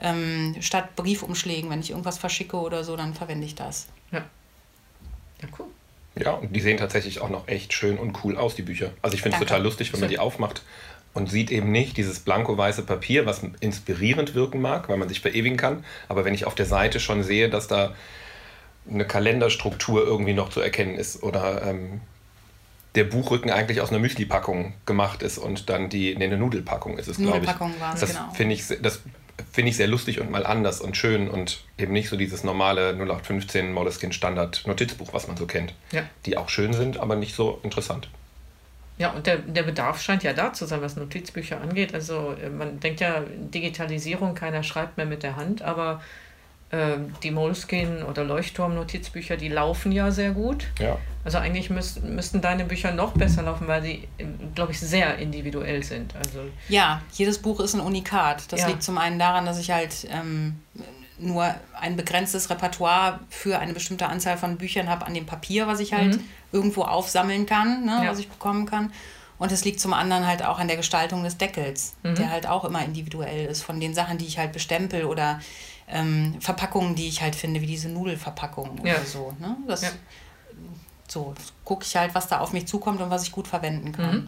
ähm, 0.01 0.55
statt 0.59 0.95
Briefumschlägen, 0.95 1.69
wenn 1.69 1.79
ich 1.79 1.91
irgendwas 1.91 2.17
verschicke 2.17 2.57
oder 2.57 2.83
so, 2.83 2.95
dann 2.97 3.13
verwende 3.13 3.45
ich 3.45 3.55
das. 3.55 3.87
Ja. 4.11 4.23
Ja, 5.41 5.47
cool. 5.57 5.67
Ja, 6.17 6.31
und 6.31 6.55
die 6.55 6.61
sehen 6.61 6.77
tatsächlich 6.77 7.21
auch 7.21 7.29
noch 7.29 7.47
echt 7.47 7.73
schön 7.73 7.97
und 7.97 8.23
cool 8.23 8.37
aus, 8.37 8.55
die 8.55 8.61
Bücher. 8.61 8.91
Also 9.01 9.15
ich 9.15 9.21
finde 9.21 9.37
es 9.37 9.43
total 9.43 9.61
lustig, 9.61 9.91
wenn 9.93 9.99
man 9.99 10.09
die 10.09 10.19
aufmacht 10.19 10.63
und 11.13 11.29
sieht 11.29 11.51
eben 11.51 11.71
nicht 11.71 11.97
dieses 11.97 12.19
blanko-weiße 12.19 12.83
Papier, 12.83 13.25
was 13.25 13.41
inspirierend 13.59 14.35
wirken 14.35 14.61
mag, 14.61 14.89
weil 14.89 14.97
man 14.97 15.09
sich 15.09 15.21
verewigen 15.21 15.57
kann. 15.57 15.83
Aber 16.07 16.25
wenn 16.25 16.33
ich 16.33 16.45
auf 16.45 16.55
der 16.55 16.65
Seite 16.65 16.99
schon 16.99 17.23
sehe, 17.23 17.49
dass 17.49 17.67
da 17.67 17.95
eine 18.89 19.05
Kalenderstruktur 19.05 20.05
irgendwie 20.05 20.33
noch 20.33 20.49
zu 20.49 20.61
erkennen 20.61 20.95
ist 20.95 21.23
oder 21.23 21.63
ähm, 21.65 22.01
der 22.95 23.03
Buchrücken 23.03 23.51
eigentlich 23.51 23.81
aus 23.81 23.89
einer 23.89 23.99
Müsli-Packung 23.99 24.73
gemacht 24.85 25.21
ist 25.21 25.37
und 25.37 25.69
dann 25.69 25.89
die, 25.89 26.15
nee, 26.15 26.25
eine 26.25 26.37
Nudelpackung 26.37 26.97
ist 26.97 27.07
es, 27.07 27.17
glaube 27.17 27.37
ich. 27.37 27.43
Nudelpackung 27.43 27.73
war 27.79 27.93
es, 27.93 27.99
das 27.99 28.11
genau. 28.11 28.31
finde 28.33 28.55
ich, 28.55 28.67
das 28.81 29.01
finde 29.51 29.69
ich 29.69 29.77
sehr 29.77 29.87
lustig 29.87 30.21
und 30.21 30.31
mal 30.31 30.45
anders 30.45 30.79
und 30.79 30.95
schön 30.95 31.29
und 31.29 31.61
eben 31.77 31.93
nicht 31.93 32.09
so 32.09 32.15
dieses 32.15 32.43
normale 32.43 32.93
0815 32.93 33.73
Moleskine 33.73 34.13
Standard 34.13 34.65
Notizbuch, 34.65 35.13
was 35.13 35.27
man 35.27 35.35
so 35.35 35.45
kennt. 35.45 35.73
Ja. 35.91 36.03
Die 36.25 36.37
auch 36.37 36.49
schön 36.49 36.73
sind, 36.73 36.97
aber 36.97 37.15
nicht 37.15 37.35
so 37.35 37.59
interessant. 37.63 38.09
Ja, 38.97 39.11
und 39.11 39.27
der, 39.27 39.39
der 39.39 39.63
Bedarf 39.63 40.01
scheint 40.01 40.23
ja 40.23 40.31
da 40.31 40.53
zu 40.53 40.65
sein, 40.65 40.81
was 40.81 40.95
Notizbücher 40.95 41.59
angeht. 41.59 41.93
Also 41.93 42.33
äh, 42.41 42.49
man 42.49 42.79
denkt 42.79 43.01
ja 43.01 43.23
Digitalisierung, 43.53 44.35
keiner 44.35 44.63
schreibt 44.63 44.95
mehr 44.95 45.05
mit 45.05 45.21
der 45.21 45.35
Hand, 45.35 45.61
aber 45.61 46.01
äh, 46.01 46.24
die 47.23 47.31
Moleskine 47.31 48.05
oder 48.05 48.23
Leuchtturm-Notizbücher, 48.23 49.37
die 49.37 49.49
laufen 49.49 49.91
ja 49.91 50.11
sehr 50.11 50.31
gut. 50.31 50.67
Ja. 50.79 50.97
Also 51.23 51.39
eigentlich 51.39 51.69
müß, 51.69 52.01
müssten 52.03 52.41
deine 52.41 52.65
Bücher 52.65 52.91
noch 52.91 53.13
besser 53.13 53.41
laufen, 53.41 53.67
weil 53.67 53.81
sie, 53.81 54.07
glaube 54.53 54.73
ich, 54.73 54.79
sehr 54.79 55.17
individuell 55.17 55.83
sind. 55.83 56.15
Also 56.15 56.39
ja, 56.69 57.01
jedes 57.13 57.39
Buch 57.39 57.59
ist 57.59 57.73
ein 57.73 57.79
Unikat. 57.79 58.51
Das 58.51 58.61
ja. 58.61 58.67
liegt 58.67 58.83
zum 58.83 58.97
einen 58.97 59.17
daran, 59.17 59.45
dass 59.45 59.59
ich 59.59 59.71
halt 59.71 60.07
ähm, 60.11 60.59
nur 61.17 61.53
ein 61.79 61.95
begrenztes 61.95 62.49
Repertoire 62.49 63.21
für 63.29 63.59
eine 63.59 63.73
bestimmte 63.73 64.07
Anzahl 64.07 64.37
von 64.37 64.57
Büchern 64.57 64.89
habe 64.89 65.05
an 65.05 65.13
dem 65.13 65.25
Papier, 65.25 65.65
was 65.67 65.79
ich 65.79 65.93
halt 65.93 66.17
mhm. 66.17 66.23
irgendwo 66.51 66.83
aufsammeln 66.83 67.45
kann, 67.45 67.85
ne, 67.85 68.01
ja. 68.03 68.11
was 68.11 68.19
ich 68.19 68.29
bekommen 68.29 68.65
kann. 68.65 68.91
Und 69.37 69.51
es 69.51 69.65
liegt 69.65 69.79
zum 69.79 69.93
anderen 69.93 70.27
halt 70.27 70.45
auch 70.45 70.59
an 70.59 70.67
der 70.67 70.77
Gestaltung 70.77 71.23
des 71.23 71.37
Deckels, 71.37 71.95
mhm. 72.03 72.15
der 72.15 72.31
halt 72.31 72.47
auch 72.47 72.63
immer 72.63 72.83
individuell 72.83 73.47
ist, 73.47 73.63
von 73.63 73.79
den 73.79 73.93
Sachen, 73.93 74.17
die 74.17 74.25
ich 74.25 74.37
halt 74.37 74.53
bestempel 74.53 75.05
oder 75.05 75.41
ähm, 75.87 76.35
Verpackungen, 76.39 76.95
die 76.95 77.07
ich 77.07 77.21
halt 77.21 77.35
finde, 77.35 77.61
wie 77.61 77.67
diese 77.67 77.89
Nudelverpackung 77.89 78.81
ja. 78.83 78.95
oder 78.95 79.05
so. 79.05 79.33
Ne? 79.39 79.57
Das, 79.67 79.81
ja. 79.81 79.89
So, 81.07 81.35
gucke 81.63 81.85
ich 81.85 81.95
halt, 81.95 82.15
was 82.15 82.27
da 82.27 82.39
auf 82.39 82.51
mich 82.51 82.67
zukommt 82.67 82.99
und 82.99 83.09
was 83.09 83.23
ich 83.23 83.31
gut 83.31 83.47
verwenden 83.47 83.91
kann. 83.91 84.15
Mhm. 84.15 84.27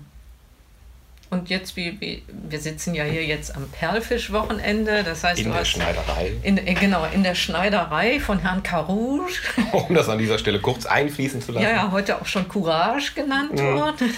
Und 1.30 1.50
jetzt, 1.50 1.76
wie, 1.76 2.00
wie, 2.00 2.24
wir 2.30 2.60
sitzen 2.60 2.96
ja 2.96 3.04
hier 3.04 3.26
jetzt 3.26 3.54
am 3.54 3.68
Perlfisch-Wochenende, 3.70 5.04
das 5.04 5.26
heißt, 5.26 5.42
in 5.42 5.52
der 5.52 5.60
hast, 5.60 5.68
Schneiderei. 5.68 6.32
In, 6.42 6.58
äh, 6.58 6.74
genau, 6.74 7.06
in 7.14 7.22
der 7.22 7.36
Schneiderei 7.36 8.22
von 8.22 8.40
Herrn 8.40 8.64
Carouge. 8.64 9.34
Um 9.74 9.94
das 9.94 10.08
an 10.08 10.20
dieser 10.20 10.38
Stelle 10.38 10.62
kurz 10.62 10.86
einfließen 10.86 11.42
zu 11.42 11.52
lassen. 11.52 11.66
Ja, 11.66 11.72
ja, 11.72 11.92
heute 11.92 12.22
auch 12.22 12.26
schon 12.26 12.48
Courage 12.48 13.14
genannt 13.14 13.54
mhm. 13.54 13.76
worden. 13.76 14.14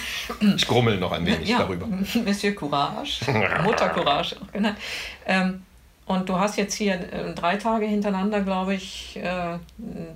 Ich 0.54 0.68
grummel 0.68 0.98
noch 0.98 1.10
ein 1.10 1.26
wenig 1.26 1.48
ja, 1.48 1.58
darüber. 1.58 1.86
Monsieur 2.24 2.54
Courage, 2.54 3.24
Mutter 3.64 3.88
Courage 3.88 4.36
auch 4.40 4.52
genannt. 4.52 4.78
Ähm, 5.26 5.62
Und 6.10 6.28
du 6.28 6.40
hast 6.40 6.56
jetzt 6.56 6.74
hier 6.74 6.94
äh, 6.94 7.32
drei 7.34 7.56
Tage 7.56 7.86
hintereinander, 7.86 8.40
glaube 8.40 8.74
ich, 8.74 9.16
äh, 9.16 9.58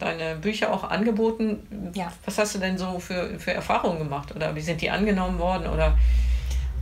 deine 0.01 0.35
Bücher 0.35 0.73
auch 0.73 0.83
angeboten. 0.83 1.93
Ja. 1.95 2.13
Was 2.25 2.37
hast 2.37 2.57
du 2.57 2.59
denn 2.59 2.77
so 2.77 2.99
für, 2.99 3.39
für 3.39 3.53
Erfahrungen 3.53 4.01
gemacht? 4.01 4.35
Oder 4.35 4.57
wie 4.57 4.61
sind 4.61 4.81
die 4.81 4.91
angenommen 4.91 5.39
worden? 5.39 5.69
Oder, 5.69 5.97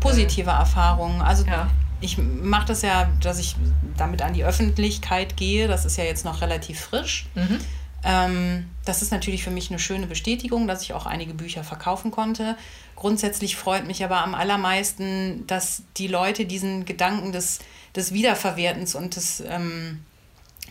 Positive 0.00 0.48
äh, 0.48 0.54
Erfahrungen. 0.54 1.20
Also 1.20 1.44
ja. 1.44 1.68
ich 2.00 2.16
mache 2.16 2.68
das 2.68 2.80
ja, 2.80 3.10
dass 3.20 3.38
ich 3.38 3.54
damit 3.98 4.22
an 4.22 4.32
die 4.32 4.44
Öffentlichkeit 4.44 5.36
gehe. 5.36 5.68
Das 5.68 5.84
ist 5.84 5.98
ja 5.98 6.04
jetzt 6.04 6.24
noch 6.24 6.40
relativ 6.40 6.80
frisch. 6.80 7.26
Mhm. 7.34 7.58
Ähm, 8.04 8.70
das 8.86 9.02
ist 9.02 9.12
natürlich 9.12 9.44
für 9.44 9.50
mich 9.50 9.70
eine 9.70 9.78
schöne 9.78 10.06
Bestätigung, 10.06 10.66
dass 10.66 10.82
ich 10.82 10.94
auch 10.94 11.04
einige 11.04 11.34
Bücher 11.34 11.64
verkaufen 11.64 12.10
konnte. 12.10 12.56
Grundsätzlich 12.96 13.56
freut 13.56 13.86
mich 13.86 14.02
aber 14.04 14.22
am 14.22 14.34
allermeisten, 14.34 15.46
dass 15.46 15.82
die 15.98 16.08
Leute 16.08 16.46
diesen 16.46 16.84
Gedanken 16.84 17.32
des, 17.32 17.60
des 17.94 18.12
Wiederverwertens 18.12 18.94
und 18.94 19.16
des 19.16 19.42
ähm, 19.46 20.04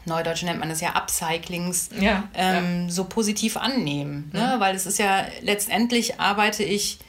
Neudeutsch 0.06 0.44
nennt 0.44 0.60
man 0.60 0.70
das 0.70 0.82
ja 0.82 0.96
Upcyclings, 0.96 1.90
ja, 2.00 2.28
ähm, 2.34 2.86
ja. 2.86 2.90
so 2.90 3.06
positiv 3.06 3.58
annehmen. 3.58 4.32
Ne? 4.34 4.56
Mhm. 4.56 4.60
Weil 4.60 4.76
es 4.76 4.86
ist 4.86 4.98
ja 5.00 5.26
letztendlich 5.42 6.20
arbeite 6.20 6.64
ich 6.64 7.00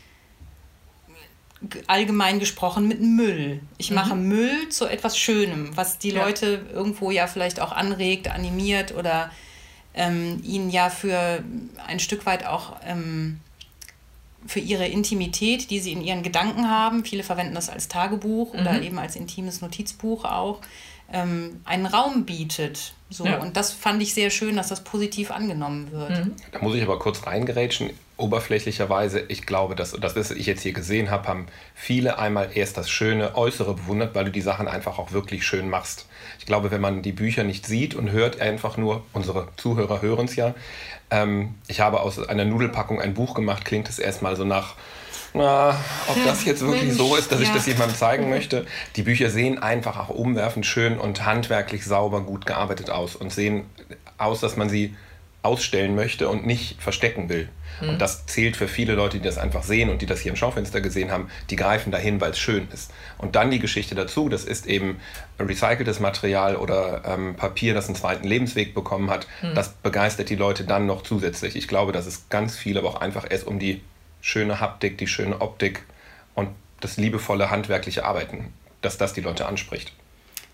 allgemein 1.87 2.41
gesprochen 2.41 2.89
mit 2.89 3.01
Müll. 3.01 3.61
Ich 3.79 3.91
mhm. 3.91 3.97
mache 3.97 4.15
Müll 4.15 4.69
zu 4.69 4.87
etwas 4.87 5.17
Schönem, 5.17 5.77
was 5.77 5.99
die 5.99 6.11
ja. 6.11 6.25
Leute 6.25 6.67
irgendwo 6.73 7.11
ja 7.11 7.27
vielleicht 7.27 7.61
auch 7.61 7.73
anregt, 7.73 8.29
animiert 8.29 8.95
oder 8.95 9.31
ähm, 9.95 10.41
ihnen 10.45 10.71
ja 10.71 10.91
für 10.91 11.43
ein 11.87 12.01
Stück 12.01 12.27
weit 12.27 12.47
auch 12.47 12.77
ähm, 12.85 13.41
für 14.47 14.61
ihre 14.61 14.87
Intimität, 14.87 15.71
die 15.71 15.81
sie 15.81 15.93
in 15.93 16.03
ihren 16.03 16.23
Gedanken 16.23 16.69
haben, 16.69 17.05
viele 17.05 17.23
verwenden 17.23 17.55
das 17.55 17.69
als 17.69 17.89
Tagebuch 17.89 18.53
mhm. 18.53 18.61
oder 18.61 18.83
eben 18.83 18.99
als 18.99 19.17
intimes 19.17 19.61
Notizbuch 19.61 20.25
auch, 20.25 20.61
ähm, 21.13 21.61
einen 21.65 21.87
Raum 21.87 22.25
bietet. 22.25 22.95
So. 23.11 23.27
Ja. 23.27 23.39
Und 23.39 23.57
das 23.57 23.73
fand 23.73 24.03
ich 24.03 24.15
sehr 24.15 24.31
schön, 24.31 24.57
dass 24.57 24.69
das 24.69 24.83
positiv 24.85 25.31
angenommen 25.31 25.93
wird. 25.93 26.11
Mhm. 26.11 26.33
Da 26.51 26.59
muss 26.61 26.75
ich 26.75 26.83
aber 26.83 26.99
kurz 26.99 27.27
reingerätschen. 27.27 27.91
Oberflächlicherweise, 28.23 29.25
ich 29.29 29.45
glaube, 29.45 29.75
dass 29.75 29.93
das, 29.93 30.17
was 30.17 30.31
ich 30.31 30.47
jetzt 30.47 30.63
hier 30.63 30.73
gesehen 30.73 31.11
habe, 31.11 31.29
haben 31.29 31.47
viele 31.75 32.19
einmal 32.19 32.51
erst 32.55 32.77
das 32.77 32.89
schöne 32.89 33.37
Äußere 33.37 33.75
bewundert, 33.75 34.15
weil 34.15 34.25
du 34.25 34.31
die 34.31 34.41
Sachen 34.41 34.69
einfach 34.69 34.99
auch 34.99 35.13
wirklich 35.13 35.47
schön 35.47 35.69
machst. 35.69 36.07
Ich 36.39 36.47
glaube, 36.47 36.71
wenn 36.71 36.81
man 36.81 37.03
die 37.03 37.13
Bücher 37.13 37.45
nicht 37.45 37.67
sieht 37.67 37.95
und 37.95 38.11
hört 38.11 38.41
einfach 38.41 38.77
nur, 38.77 39.05
unsere 39.13 39.49
Zuhörer 39.57 40.01
hören 40.03 40.27
es 40.27 40.37
ja, 40.37 40.55
ähm, 41.11 41.55
ich 41.69 41.81
habe 41.81 42.01
aus 42.01 42.19
einer 42.19 42.45
Nudelpackung 42.45 43.01
ein 43.01 43.15
Buch 43.15 43.35
gemacht, 43.35 43.65
klingt 43.65 43.89
es 43.89 43.99
erstmal 43.99 44.37
so 44.37 44.45
nach 44.45 44.75
na, 45.35 45.71
ob 46.09 46.25
das 46.25 46.45
jetzt 46.45 46.61
wirklich 46.61 46.93
so 46.93 47.17
ist, 47.17 47.33
dass 47.33 47.41
ich 47.41 47.49
das 47.49 47.67
jemandem 47.67 47.97
zeigen 47.97 48.29
möchte. 48.29 48.67
Die 48.97 49.03
Bücher 49.03 49.31
sehen 49.31 49.59
einfach 49.59 49.99
auch 49.99 50.11
umwerfend 50.11 50.67
schön 50.67 50.99
und 50.99 51.25
handwerklich 51.25 51.85
sauber 51.85 52.21
gut 52.21 52.45
gearbeitet 52.45 52.91
aus 52.91 53.17
und 53.17 53.33
sehen 53.33 53.65
aus, 54.19 54.41
dass 54.41 54.57
man 54.57 54.69
sie 54.69 54.95
ausstellen 55.43 55.95
möchte 55.97 56.29
und 56.29 56.47
nicht 56.47 56.81
verstecken 56.81 57.29
will. 57.29 57.49
Mhm. 57.81 57.91
Und 57.91 57.99
das 58.01 58.27
zählt 58.27 58.57
für 58.57 58.69
viele 58.69 58.95
Leute, 58.95 59.19
die 59.19 59.25
das 59.25 59.39
einfach 59.39 59.65
sehen 59.65 59.91
und 59.91 60.01
die 60.01 60.07
das 60.07 60.21
hier 60.21 60.31
im 60.31 60.37
Schaufenster 60.37 60.81
gesehen 60.81 61.11
haben, 61.11 61.29
die 61.51 61.57
greifen 61.57 61.91
dahin, 61.91 62.21
weil 62.21 62.31
es 62.31 62.39
schön 62.39 62.69
ist. 62.73 62.93
Und 63.19 63.35
dann 63.35 63.51
die 63.51 63.59
Geschichte 63.59 63.95
dazu, 63.95 64.29
das 64.29 64.45
ist 64.45 64.67
eben 64.67 65.01
recyceltes 65.41 65.99
Material 65.99 66.57
oder 66.57 67.03
ähm, 67.05 67.35
Papier, 67.35 67.75
das 67.75 67.87
einen 67.87 67.97
zweiten 67.97 68.27
Lebensweg 68.27 68.75
bekommen 68.75 69.11
hat, 69.11 69.27
mhm. 69.43 69.55
das 69.55 69.71
begeistert 69.71 70.31
die 70.31 70.37
Leute 70.37 70.65
dann 70.65 70.87
noch 70.87 71.03
zusätzlich. 71.03 71.57
Ich 71.57 71.67
glaube, 71.67 71.93
dass 71.93 72.07
es 72.07 72.29
ganz 72.29 72.57
viel, 72.57 72.79
aber 72.79 72.91
auch 72.91 73.01
einfach 73.01 73.27
erst 73.29 73.47
um 73.47 73.59
die 73.59 73.83
schöne 74.21 74.61
Haptik, 74.61 74.99
die 74.99 75.09
schöne 75.09 75.41
Optik 75.41 75.83
und 76.35 76.51
das 76.81 76.97
liebevolle 76.97 77.51
handwerkliche 77.51 78.05
Arbeiten, 78.05 78.53
dass 78.81 78.97
das 78.97 79.13
die 79.13 79.21
Leute 79.21 79.47
anspricht. 79.47 79.93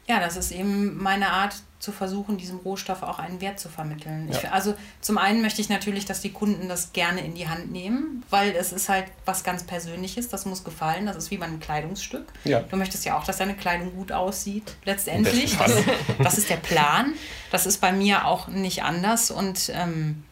Ja, 0.08 0.20
das 0.20 0.36
ist 0.36 0.52
eben 0.52 0.96
meine 0.96 1.30
Art 1.30 1.54
zu 1.80 1.92
versuchen, 1.92 2.38
diesem 2.38 2.58
Rohstoff 2.58 3.02
auch 3.02 3.18
einen 3.18 3.42
Wert 3.42 3.60
zu 3.60 3.68
vermitteln. 3.68 4.28
Ja. 4.32 4.38
Ich, 4.38 4.50
also 4.50 4.74
zum 5.02 5.18
einen 5.18 5.42
möchte 5.42 5.60
ich 5.60 5.68
natürlich, 5.68 6.06
dass 6.06 6.22
die 6.22 6.32
Kunden 6.32 6.68
das 6.68 6.94
gerne 6.94 7.20
in 7.20 7.34
die 7.34 7.48
Hand 7.48 7.70
nehmen, 7.70 8.24
weil 8.30 8.56
es 8.56 8.72
ist 8.72 8.88
halt 8.88 9.04
was 9.26 9.44
ganz 9.44 9.64
Persönliches, 9.64 10.28
das 10.28 10.47
muss 10.47 10.64
gefallen, 10.64 11.04
das 11.04 11.16
ist 11.16 11.30
wie 11.30 11.36
beim 11.36 11.60
Kleidungsstück. 11.60 12.26
Ja. 12.44 12.60
Du 12.60 12.76
möchtest 12.76 13.04
ja 13.04 13.18
auch, 13.18 13.25
dass 13.25 13.36
deine 13.36 13.54
Kleidung 13.54 13.94
gut 13.94 14.10
aussieht, 14.10 14.76
letztendlich. 14.84 15.56
Das, 15.58 15.73
das, 16.23 16.38
ist 16.38 16.49
der 16.49 16.56
Plan. 16.56 17.12
Das 17.52 17.66
ist 17.66 17.80
bei 17.80 17.92
mir 17.92 18.25
auch 18.25 18.49
nicht 18.49 18.82
anders 18.82 19.30
und 19.30 19.71
ähm, 19.75 20.25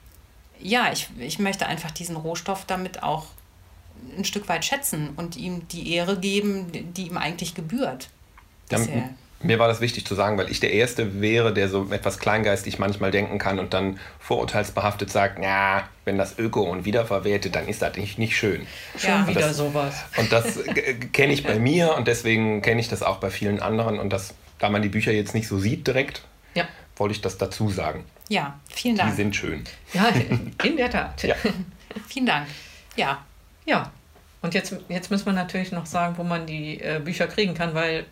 ja, 0.58 0.90
ich, 0.90 1.10
ich 1.18 1.38
möchte 1.38 1.66
einfach 1.66 1.90
diesen 1.90 2.16
Rohstoff 2.16 2.64
damit 2.64 3.02
auch 3.02 3.26
ein 4.16 4.24
Stück 4.24 4.48
weit 4.48 4.64
schätzen 4.64 5.10
und 5.16 5.36
ihm 5.36 5.68
die 5.68 5.92
Ehre 5.92 6.18
geben, 6.18 6.94
die 6.94 7.08
ihm 7.08 7.18
eigentlich 7.18 7.54
gebührt. 7.54 8.08
Bisher. 8.68 9.10
Mir 9.42 9.58
war 9.58 9.68
das 9.68 9.80
wichtig 9.80 10.06
zu 10.06 10.14
sagen, 10.14 10.38
weil 10.38 10.50
ich 10.50 10.60
der 10.60 10.72
Erste 10.72 11.20
wäre, 11.20 11.52
der 11.52 11.68
so 11.68 11.88
etwas 11.90 12.18
kleingeistig 12.18 12.78
manchmal 12.78 13.10
denken 13.10 13.38
kann 13.38 13.58
und 13.58 13.74
dann 13.74 13.98
vorurteilsbehaftet 14.18 15.10
sagt, 15.10 15.42
ja, 15.42 15.86
wenn 16.04 16.16
das 16.16 16.38
Öko 16.38 16.62
und 16.62 16.84
wiederverwertet, 16.86 17.54
dann 17.54 17.68
ist 17.68 17.82
das 17.82 17.96
nicht, 17.96 18.18
nicht 18.18 18.36
schön. 18.36 18.66
Schon 18.96 19.10
ja. 19.10 19.28
wieder 19.28 19.40
das, 19.40 19.56
sowas. 19.56 19.94
Und 20.16 20.32
das 20.32 20.60
kenne 21.12 21.34
ich 21.34 21.44
bei 21.44 21.58
mir 21.58 21.94
und 21.96 22.08
deswegen 22.08 22.62
kenne 22.62 22.80
ich 22.80 22.88
das 22.88 23.02
auch 23.02 23.18
bei 23.18 23.30
vielen 23.30 23.60
anderen. 23.60 23.98
Und 23.98 24.10
das, 24.10 24.34
da 24.58 24.70
man 24.70 24.80
die 24.80 24.88
Bücher 24.88 25.12
jetzt 25.12 25.34
nicht 25.34 25.48
so 25.48 25.58
sieht 25.58 25.86
direkt, 25.86 26.22
ja. 26.54 26.66
wollte 26.96 27.14
ich 27.14 27.20
das 27.20 27.36
dazu 27.36 27.68
sagen. 27.68 28.04
Ja, 28.28 28.58
vielen 28.72 28.96
Dank. 28.96 29.10
Die 29.10 29.16
sind 29.16 29.36
schön. 29.36 29.64
Ja, 29.92 30.08
in 30.64 30.76
der 30.76 30.90
Tat. 30.90 31.22
Ja. 31.22 31.36
vielen 32.08 32.26
Dank. 32.26 32.46
Ja. 32.96 33.24
Ja. 33.66 33.92
Und 34.42 34.54
jetzt, 34.54 34.74
jetzt 34.88 35.10
müssen 35.10 35.26
wir 35.26 35.32
natürlich 35.32 35.72
noch 35.72 35.86
sagen, 35.86 36.16
wo 36.16 36.22
man 36.22 36.46
die 36.46 36.80
äh, 36.80 37.00
Bücher 37.04 37.26
kriegen 37.26 37.54
kann, 37.54 37.74
weil 37.74 38.06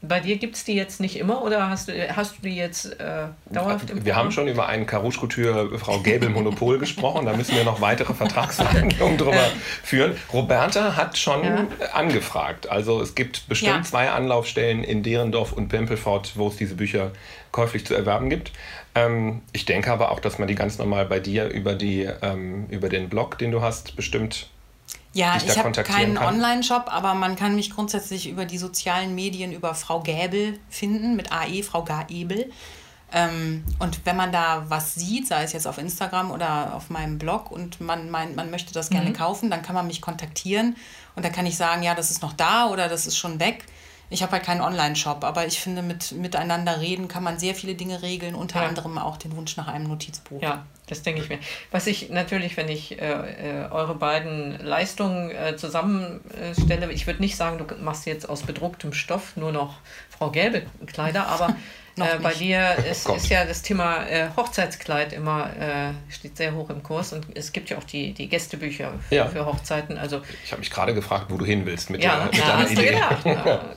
bei 0.00 0.20
dir 0.20 0.36
gibt 0.36 0.54
es 0.54 0.64
die 0.64 0.74
jetzt 0.74 1.00
nicht 1.00 1.16
immer 1.16 1.42
oder 1.42 1.68
hast 1.68 1.88
du, 1.88 2.16
hast 2.16 2.38
du 2.38 2.42
die 2.42 2.56
jetzt 2.56 3.00
äh, 3.00 3.26
dauerhaft 3.46 3.90
im 3.90 4.04
Wir 4.04 4.14
haben 4.14 4.30
schon 4.30 4.46
über 4.46 4.68
einen 4.68 4.86
Carouche 4.86 5.18
Couture 5.18 5.76
Frau 5.78 5.98
Gäbel 5.98 6.28
Monopol 6.28 6.78
gesprochen. 6.78 7.26
Da 7.26 7.36
müssen 7.36 7.56
wir 7.56 7.64
noch 7.64 7.80
weitere 7.80 8.14
Vertragsverhandlungen 8.14 9.18
drüber 9.18 9.44
führen. 9.82 10.16
Roberta 10.32 10.94
hat 10.94 11.18
schon 11.18 11.42
ja. 11.42 11.66
angefragt. 11.92 12.70
Also 12.70 13.02
es 13.02 13.16
gibt 13.16 13.48
bestimmt 13.48 13.76
ja. 13.76 13.82
zwei 13.82 14.10
Anlaufstellen 14.10 14.84
in 14.84 15.02
Derendorf 15.02 15.52
und 15.52 15.68
Pempelfort, 15.68 16.32
wo 16.36 16.46
es 16.46 16.56
diese 16.56 16.76
Bücher 16.76 17.10
käuflich 17.50 17.84
zu 17.84 17.94
erwerben 17.94 18.30
gibt. 18.30 18.52
Ähm, 18.94 19.42
ich 19.52 19.64
denke 19.64 19.90
aber 19.90 20.12
auch, 20.12 20.20
dass 20.20 20.38
man 20.38 20.46
die 20.46 20.54
ganz 20.54 20.78
normal 20.78 21.06
bei 21.06 21.18
dir 21.18 21.48
über, 21.48 21.74
die, 21.74 22.08
ähm, 22.22 22.66
über 22.70 22.88
den 22.88 23.08
Blog, 23.08 23.36
den 23.38 23.50
du 23.50 23.62
hast, 23.62 23.96
bestimmt 23.96 24.48
ja, 25.18 25.36
ich 25.44 25.58
habe 25.58 25.72
keinen 25.82 26.16
Online-Shop, 26.16 26.84
aber 26.86 27.14
man 27.14 27.34
kann 27.34 27.56
mich 27.56 27.70
grundsätzlich 27.70 28.28
über 28.28 28.44
die 28.44 28.56
sozialen 28.56 29.16
Medien 29.16 29.52
über 29.52 29.74
Frau 29.74 30.00
Gäbel 30.00 30.60
finden, 30.70 31.16
mit 31.16 31.32
AE, 31.32 31.64
Frau 31.64 31.82
Gaebel. 31.82 32.52
Ähm, 33.12 33.64
und 33.80 34.06
wenn 34.06 34.16
man 34.16 34.30
da 34.30 34.66
was 34.68 34.94
sieht, 34.94 35.26
sei 35.26 35.42
es 35.42 35.52
jetzt 35.52 35.66
auf 35.66 35.78
Instagram 35.78 36.30
oder 36.30 36.74
auf 36.74 36.88
meinem 36.88 37.18
Blog 37.18 37.50
und 37.50 37.80
man 37.80 38.10
meint, 38.10 38.36
man 38.36 38.50
möchte 38.50 38.72
das 38.72 38.90
gerne 38.90 39.10
mhm. 39.10 39.14
kaufen, 39.14 39.50
dann 39.50 39.62
kann 39.62 39.74
man 39.74 39.88
mich 39.88 40.00
kontaktieren 40.00 40.76
und 41.16 41.24
dann 41.24 41.32
kann 41.32 41.46
ich 41.46 41.56
sagen, 41.56 41.82
ja, 41.82 41.96
das 41.96 42.12
ist 42.12 42.22
noch 42.22 42.34
da 42.34 42.68
oder 42.68 42.88
das 42.88 43.08
ist 43.08 43.16
schon 43.16 43.40
weg. 43.40 43.64
Ich 44.10 44.22
habe 44.22 44.32
halt 44.32 44.44
keinen 44.44 44.60
Online-Shop, 44.60 45.24
aber 45.24 45.46
ich 45.46 45.58
finde, 45.58 45.82
mit 45.82 46.12
miteinander 46.12 46.80
reden 46.80 47.08
kann 47.08 47.24
man 47.24 47.40
sehr 47.40 47.56
viele 47.56 47.74
Dinge 47.74 48.02
regeln, 48.02 48.36
unter 48.36 48.60
ja. 48.60 48.68
anderem 48.68 48.98
auch 48.98 49.16
den 49.16 49.34
Wunsch 49.36 49.56
nach 49.56 49.66
einem 49.66 49.88
Notizbuch. 49.88 50.40
Ja, 50.40 50.64
das 50.88 51.02
denke 51.02 51.22
ich 51.22 51.28
mir. 51.28 51.38
Was 51.70 51.86
ich 51.86 52.10
natürlich, 52.10 52.56
wenn 52.56 52.68
ich 52.68 53.00
äh, 53.00 53.04
äh 53.04 53.70
eure 53.70 53.94
beiden 53.94 54.58
Leistungen 54.64 55.30
äh, 55.30 55.56
zusammenstelle, 55.56 56.90
ich 56.92 57.06
würde 57.06 57.20
nicht 57.20 57.36
sagen, 57.36 57.58
du 57.58 57.64
machst 57.82 58.06
jetzt 58.06 58.28
aus 58.28 58.42
bedrucktem 58.42 58.92
Stoff 58.92 59.36
nur 59.36 59.52
noch 59.52 59.76
Frau 60.10 60.30
Gelbe 60.30 60.62
Kleider, 60.86 61.28
aber 61.28 61.54
Äh, 62.00 62.18
bei 62.20 62.34
dir 62.34 62.76
ist, 62.90 63.08
ist, 63.08 63.28
ja 63.28 63.44
das 63.44 63.62
Thema 63.62 64.06
äh, 64.06 64.28
Hochzeitskleid 64.36 65.12
immer, 65.12 65.50
äh, 65.56 65.92
steht 66.12 66.36
sehr 66.36 66.54
hoch 66.54 66.70
im 66.70 66.82
Kurs 66.82 67.12
und 67.12 67.26
es 67.34 67.52
gibt 67.52 67.70
ja 67.70 67.78
auch 67.78 67.84
die, 67.84 68.12
die 68.12 68.28
Gästebücher 68.28 68.92
für, 69.08 69.14
ja. 69.14 69.26
für 69.26 69.46
Hochzeiten. 69.46 69.98
Also, 69.98 70.22
ich 70.44 70.52
habe 70.52 70.60
mich 70.60 70.70
gerade 70.70 70.94
gefragt, 70.94 71.26
wo 71.28 71.36
du 71.36 71.44
hin 71.44 71.66
willst 71.66 71.90
mit, 71.90 72.02
ja, 72.02 72.16
der, 72.16 72.24
mit 72.26 72.36
ja, 72.38 72.46
deiner 72.46 72.70
Idee. 72.70 73.00
Ja, 73.24 73.74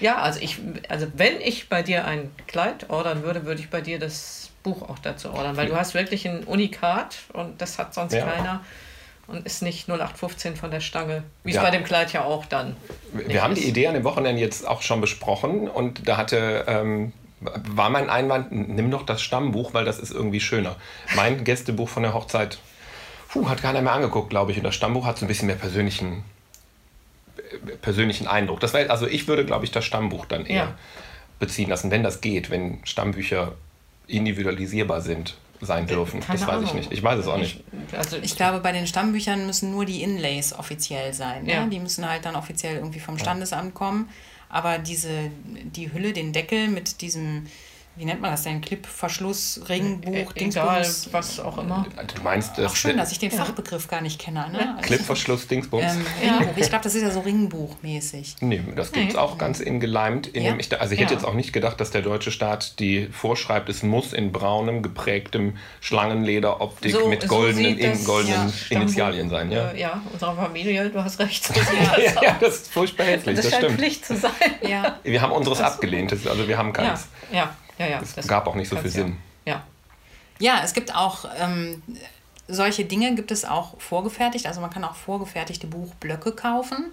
ja, 0.00 0.16
also, 0.18 0.40
ich, 0.40 0.58
also 0.88 1.06
wenn 1.14 1.40
ich 1.40 1.68
bei 1.68 1.82
dir 1.82 2.04
ein 2.04 2.30
Kleid 2.46 2.90
ordern 2.90 3.22
würde, 3.22 3.44
würde 3.44 3.60
ich 3.60 3.70
bei 3.70 3.80
dir 3.80 3.98
das 3.98 4.47
Buch 4.68 4.88
auch 4.88 4.98
dazu 4.98 5.32
ordern, 5.32 5.56
weil 5.56 5.68
du 5.68 5.76
hast 5.76 5.94
wirklich 5.94 6.26
ein 6.26 6.44
Unikat 6.44 7.16
und 7.32 7.60
das 7.60 7.78
hat 7.78 7.94
sonst 7.94 8.12
keiner 8.12 8.60
und 9.26 9.44
ist 9.46 9.62
nicht 9.62 9.88
0815 9.88 10.56
von 10.56 10.70
der 10.70 10.80
Stange, 10.80 11.22
wie 11.44 11.52
ja. 11.52 11.60
es 11.60 11.64
bei 11.64 11.70
dem 11.70 11.84
Kleid 11.84 12.12
ja 12.12 12.24
auch 12.24 12.46
dann. 12.46 12.76
Wir 13.12 13.42
haben 13.42 13.52
ist. 13.52 13.62
die 13.62 13.68
Idee 13.68 13.86
an 13.86 13.94
dem 13.94 14.04
Wochenende 14.04 14.40
jetzt 14.40 14.66
auch 14.66 14.82
schon 14.82 15.00
besprochen 15.00 15.68
und 15.68 16.08
da 16.08 16.16
hatte 16.16 16.64
ähm, 16.66 17.12
war 17.40 17.90
mein 17.90 18.10
Einwand, 18.10 18.50
nimm 18.50 18.90
doch 18.90 19.04
das 19.04 19.22
Stammbuch, 19.22 19.74
weil 19.74 19.84
das 19.84 19.98
ist 19.98 20.10
irgendwie 20.12 20.40
schöner. 20.40 20.76
Mein 21.14 21.44
Gästebuch 21.44 21.88
von 21.88 22.02
der 22.02 22.14
Hochzeit 22.14 22.58
puh, 23.28 23.48
hat 23.48 23.62
keiner 23.62 23.82
mehr 23.82 23.92
angeguckt, 23.92 24.30
glaube 24.30 24.50
ich. 24.50 24.58
Und 24.58 24.64
das 24.64 24.74
Stammbuch 24.74 25.06
hat 25.06 25.18
so 25.18 25.24
ein 25.24 25.28
bisschen 25.28 25.46
mehr 25.46 25.56
persönlichen, 25.56 26.24
persönlichen 27.80 28.26
Eindruck. 28.26 28.60
Das 28.60 28.74
war, 28.74 28.80
also 28.90 29.06
ich 29.06 29.28
würde, 29.28 29.44
glaube 29.44 29.64
ich, 29.64 29.70
das 29.70 29.84
Stammbuch 29.84 30.26
dann 30.26 30.46
eher 30.46 30.56
ja. 30.56 30.74
beziehen 31.38 31.68
lassen, 31.68 31.90
wenn 31.90 32.02
das 32.02 32.20
geht, 32.20 32.50
wenn 32.50 32.80
Stammbücher 32.84 33.52
individualisierbar 34.08 35.00
sind 35.00 35.36
sein 35.60 35.84
äh, 35.84 35.88
dürfen. 35.88 36.20
Keine 36.20 36.38
das 36.38 36.48
weiß 36.48 36.54
Ahnung. 36.56 36.68
ich 36.68 36.74
nicht. 36.74 36.92
Ich 36.92 37.02
weiß 37.02 37.20
es 37.20 37.26
auch 37.26 37.36
nicht. 37.36 37.62
Ich, 37.88 37.98
also 37.98 38.16
ich 38.16 38.36
glaube, 38.36 38.60
bei 38.60 38.72
den 38.72 38.86
Stammbüchern 38.86 39.46
müssen 39.46 39.70
nur 39.70 39.84
die 39.84 40.02
Inlays 40.02 40.52
offiziell 40.52 41.14
sein. 41.14 41.44
Ne? 41.44 41.52
Ja. 41.52 41.64
Ne? 41.64 41.70
Die 41.70 41.80
müssen 41.80 42.08
halt 42.08 42.24
dann 42.24 42.36
offiziell 42.36 42.76
irgendwie 42.76 43.00
vom 43.00 43.18
Standesamt 43.18 43.74
kommen. 43.74 44.08
Aber 44.48 44.78
diese, 44.78 45.30
die 45.44 45.92
Hülle, 45.92 46.12
den 46.12 46.32
Deckel 46.32 46.68
mit 46.68 47.02
diesem 47.02 47.46
wie 47.98 48.04
nennt 48.04 48.20
man 48.20 48.30
das 48.30 48.44
denn? 48.44 48.60
Clip-Verschluss, 48.60 49.60
Ringbuch, 49.68 50.30
äh, 50.34 50.38
Dingsbums? 50.38 51.08
was 51.10 51.40
auch 51.40 51.58
immer. 51.58 51.84
Du 52.14 52.22
meinst 52.22 52.56
das? 52.56 52.72
Auch 52.72 52.76
schön, 52.76 52.96
dass 52.96 53.10
ich 53.10 53.18
den 53.18 53.30
ja. 53.30 53.38
Fachbegriff 53.38 53.88
gar 53.88 54.00
nicht 54.00 54.20
kenne. 54.20 54.48
Ne? 54.50 54.76
Also 54.76 54.82
Clip-Verschluss, 54.82 55.48
Dingsbums? 55.48 55.84
Ähm, 55.84 56.06
Ringbuch. 56.38 56.56
Ich 56.56 56.68
glaube, 56.68 56.84
das 56.84 56.94
ist 56.94 57.02
ja 57.02 57.10
so 57.10 57.20
Ringbuchmäßig. 57.20 58.36
Nee, 58.40 58.62
das 58.76 58.92
gibt 58.92 59.08
es 59.08 59.14
nee. 59.14 59.18
auch 59.18 59.36
ganz 59.36 59.58
in 59.58 59.80
geleimt. 59.80 60.28
In 60.28 60.44
ja. 60.44 60.52
dem, 60.52 60.60
ich, 60.60 60.80
also 60.80 60.94
ich 60.94 61.00
hätte 61.00 61.14
jetzt 61.14 61.24
auch 61.24 61.34
nicht 61.34 61.52
gedacht, 61.52 61.80
dass 61.80 61.90
der 61.90 62.02
deutsche 62.02 62.30
Staat 62.30 62.78
die 62.78 63.06
vorschreibt, 63.06 63.68
es 63.68 63.82
muss 63.82 64.12
in 64.12 64.30
braunem, 64.30 64.82
geprägtem 64.82 65.56
Schlangenlederoptik 65.80 66.92
so, 66.92 67.08
mit 67.08 67.26
goldenen, 67.26 67.78
so 67.78 67.84
in, 67.84 68.04
goldenen 68.04 68.52
Initialien 68.70 69.28
sein. 69.28 69.50
Ja, 69.50 69.70
äh, 69.70 69.80
ja, 69.80 70.02
unsere 70.12 70.36
Familie, 70.36 70.88
du 70.90 71.02
hast 71.02 71.18
recht. 71.18 71.50
ja, 71.98 72.22
ja, 72.22 72.36
das 72.40 72.56
ist 72.56 72.72
furchtbar 72.72 73.06
hässlich, 73.06 73.34
das, 73.34 73.46
das 73.46 73.54
scheint 73.54 73.64
stimmt. 73.64 73.80
Pflicht 73.80 74.06
zu 74.06 74.16
sein. 74.16 74.32
Ja. 74.62 74.98
Wir 75.02 75.20
haben 75.20 75.32
unseres 75.32 75.60
abgelehnt, 75.60 76.12
also 76.12 76.46
wir 76.46 76.56
haben 76.56 76.72
keins. 76.72 77.08
Ja, 77.32 77.54
ja, 77.78 77.86
ja. 77.86 78.00
Es 78.16 78.26
gab 78.26 78.46
auch 78.46 78.54
nicht 78.54 78.68
so 78.68 78.76
viel 78.76 78.90
Sinn. 78.90 79.16
Ja. 79.44 79.64
Ja, 80.40 80.60
es 80.62 80.72
gibt 80.72 80.94
auch 80.94 81.24
ähm, 81.38 81.82
solche 82.48 82.84
Dinge 82.84 83.14
gibt 83.14 83.30
es 83.30 83.44
auch 83.44 83.78
vorgefertigt. 83.80 84.46
Also 84.46 84.60
man 84.60 84.70
kann 84.70 84.84
auch 84.84 84.94
vorgefertigte 84.94 85.66
Buchblöcke 85.66 86.32
kaufen. 86.32 86.90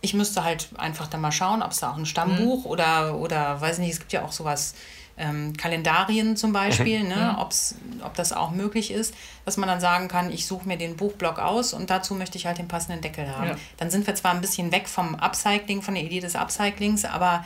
Ich 0.00 0.12
müsste 0.12 0.44
halt 0.44 0.68
einfach 0.76 1.06
dann 1.06 1.20
mal 1.20 1.32
schauen, 1.32 1.62
ob 1.62 1.70
es 1.70 1.78
da 1.78 1.92
auch 1.92 1.96
ein 1.96 2.06
Stammbuch 2.06 2.64
mhm. 2.64 2.70
oder, 2.70 3.16
oder 3.16 3.60
weiß 3.60 3.78
nicht, 3.78 3.92
es 3.92 3.98
gibt 4.00 4.12
ja 4.12 4.24
auch 4.24 4.32
sowas, 4.32 4.74
ähm, 5.16 5.56
Kalendarien 5.56 6.36
zum 6.36 6.52
Beispiel, 6.52 7.04
mhm. 7.04 7.08
ne, 7.08 7.32
mhm. 7.32 7.38
ob's, 7.38 7.76
ob 8.02 8.14
das 8.14 8.32
auch 8.32 8.50
möglich 8.50 8.90
ist, 8.90 9.14
dass 9.44 9.56
man 9.56 9.68
dann 9.68 9.80
sagen 9.80 10.08
kann, 10.08 10.32
ich 10.32 10.46
suche 10.46 10.66
mir 10.66 10.76
den 10.76 10.96
Buchblock 10.96 11.38
aus 11.38 11.72
und 11.72 11.88
dazu 11.88 12.14
möchte 12.14 12.36
ich 12.36 12.46
halt 12.46 12.58
den 12.58 12.68
passenden 12.68 13.00
Deckel 13.00 13.28
haben. 13.28 13.50
Ja. 13.50 13.56
Dann 13.76 13.90
sind 13.90 14.06
wir 14.06 14.14
zwar 14.14 14.32
ein 14.32 14.40
bisschen 14.40 14.72
weg 14.72 14.88
vom 14.88 15.14
Upcycling, 15.14 15.82
von 15.82 15.94
der 15.94 16.02
Idee 16.02 16.20
des 16.20 16.34
Upcyclings, 16.34 17.04
aber 17.04 17.44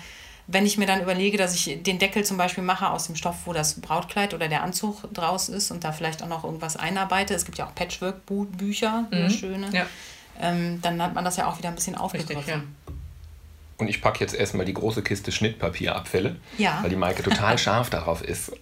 wenn 0.51 0.65
ich 0.65 0.79
mir 0.79 0.87
dann 0.87 1.03
überlege, 1.03 1.37
dass 1.37 1.55
ich 1.55 1.83
den 1.83 1.99
Deckel 1.99 2.25
zum 2.25 2.39
Beispiel 2.39 2.65
mache 2.65 2.89
aus 2.89 3.07
dem 3.07 3.17
Stoff, 3.17 3.37
wo 3.45 3.53
das 3.53 3.81
Brautkleid 3.81 4.33
oder 4.33 4.49
der 4.49 4.63
Anzug 4.63 5.03
draus 5.13 5.51
ist 5.51 5.71
und 5.71 5.85
da 5.85 5.93
vielleicht 5.93 6.23
auch 6.23 6.29
noch 6.29 6.43
irgendwas 6.43 6.77
einarbeite, 6.77 7.35
es 7.35 7.45
gibt 7.45 7.59
ja 7.59 7.67
auch 7.67 7.75
Patchwork-Bücher, 7.75 9.07
mhm. 9.11 9.31
schöne, 9.31 9.69
ja. 9.73 9.87
ähm, 10.41 10.81
dann 10.81 11.01
hat 11.03 11.15
man 11.15 11.25
das 11.25 11.37
ja 11.37 11.47
auch 11.47 11.59
wieder 11.59 11.69
ein 11.69 11.75
bisschen 11.75 11.97
aufgegriffen. 11.97 12.39
Richtig, 12.39 12.55
ja. 12.55 12.63
Und 13.77 13.89
ich 13.89 14.01
packe 14.01 14.21
jetzt 14.21 14.35
erstmal 14.35 14.65
die 14.65 14.75
große 14.75 15.03
Kiste 15.03 15.33
Schnittpapierabfälle, 15.33 16.37
ja. 16.57 16.79
weil 16.83 16.91
die 16.91 16.97
Maike 16.97 17.23
total 17.23 17.59
scharf 17.59 17.91
darauf 17.91 18.23
ist, 18.23 18.53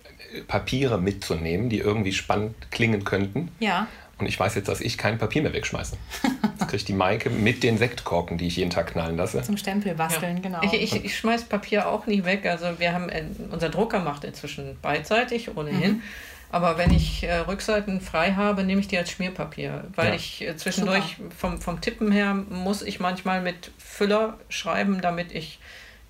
Papiere 0.49 1.01
mitzunehmen, 1.01 1.71
die 1.71 1.79
irgendwie 1.79 2.13
spannend 2.13 2.55
klingen 2.73 3.05
könnten. 3.05 3.53
Ja. 3.61 3.87
Und 4.19 4.27
ich 4.27 4.39
weiß 4.39 4.57
jetzt, 4.57 4.69
dass 4.69 4.81
ich 4.81 4.99
kein 4.99 5.19
Papier 5.19 5.43
mehr 5.43 5.53
wegschmeiße. 5.53 5.97
Kriegt 6.69 6.89
die 6.89 6.93
Maike 6.93 7.31
mit 7.31 7.63
den 7.63 7.79
Sektkorken, 7.79 8.39
die 8.39 8.47
ich 8.47 8.57
jeden 8.57 8.71
Tag 8.71 8.89
knallen 8.89 9.17
lasse. 9.17 9.43
Zum 9.43 9.57
Stempel 9.57 9.95
basteln, 9.95 10.37
ja. 10.37 10.43
genau. 10.43 10.61
Ich, 10.63 10.73
ich, 10.73 11.05
ich 11.05 11.17
schmeiß 11.17 11.45
Papier 11.45 11.89
auch 11.89 12.07
nie 12.07 12.25
weg. 12.25 12.47
Also 12.47 12.79
wir 12.79 12.93
haben, 12.93 13.09
äh, 13.09 13.25
unser 13.51 13.69
Drucker 13.69 14.01
macht 14.01 14.25
inzwischen 14.25 14.77
beidseitig 14.83 15.57
ohnehin. 15.57 15.95
Mhm. 15.95 16.03
Aber 16.51 16.79
wenn 16.79 16.93
ich 16.93 17.25
äh, 17.25 17.39
Rückseiten 17.39 18.01
frei 18.01 18.33
habe, 18.33 18.63
nehme 18.63 18.81
ich 18.81 18.89
die 18.89 18.97
als 18.99 19.11
Schmierpapier. 19.11 19.85
Weil 19.95 20.09
ja. 20.09 20.15
ich 20.15 20.43
äh, 20.43 20.57
zwischendurch 20.57 21.17
vom, 21.37 21.61
vom 21.61 21.81
Tippen 21.81 22.13
her 22.13 22.35
muss 22.35 22.83
ich 22.83 23.01
manchmal 23.01 23.43
mit 23.43 23.73
Füller 23.79 24.39
schreiben, 24.49 25.01
damit 25.01 25.33
ich 25.33 25.59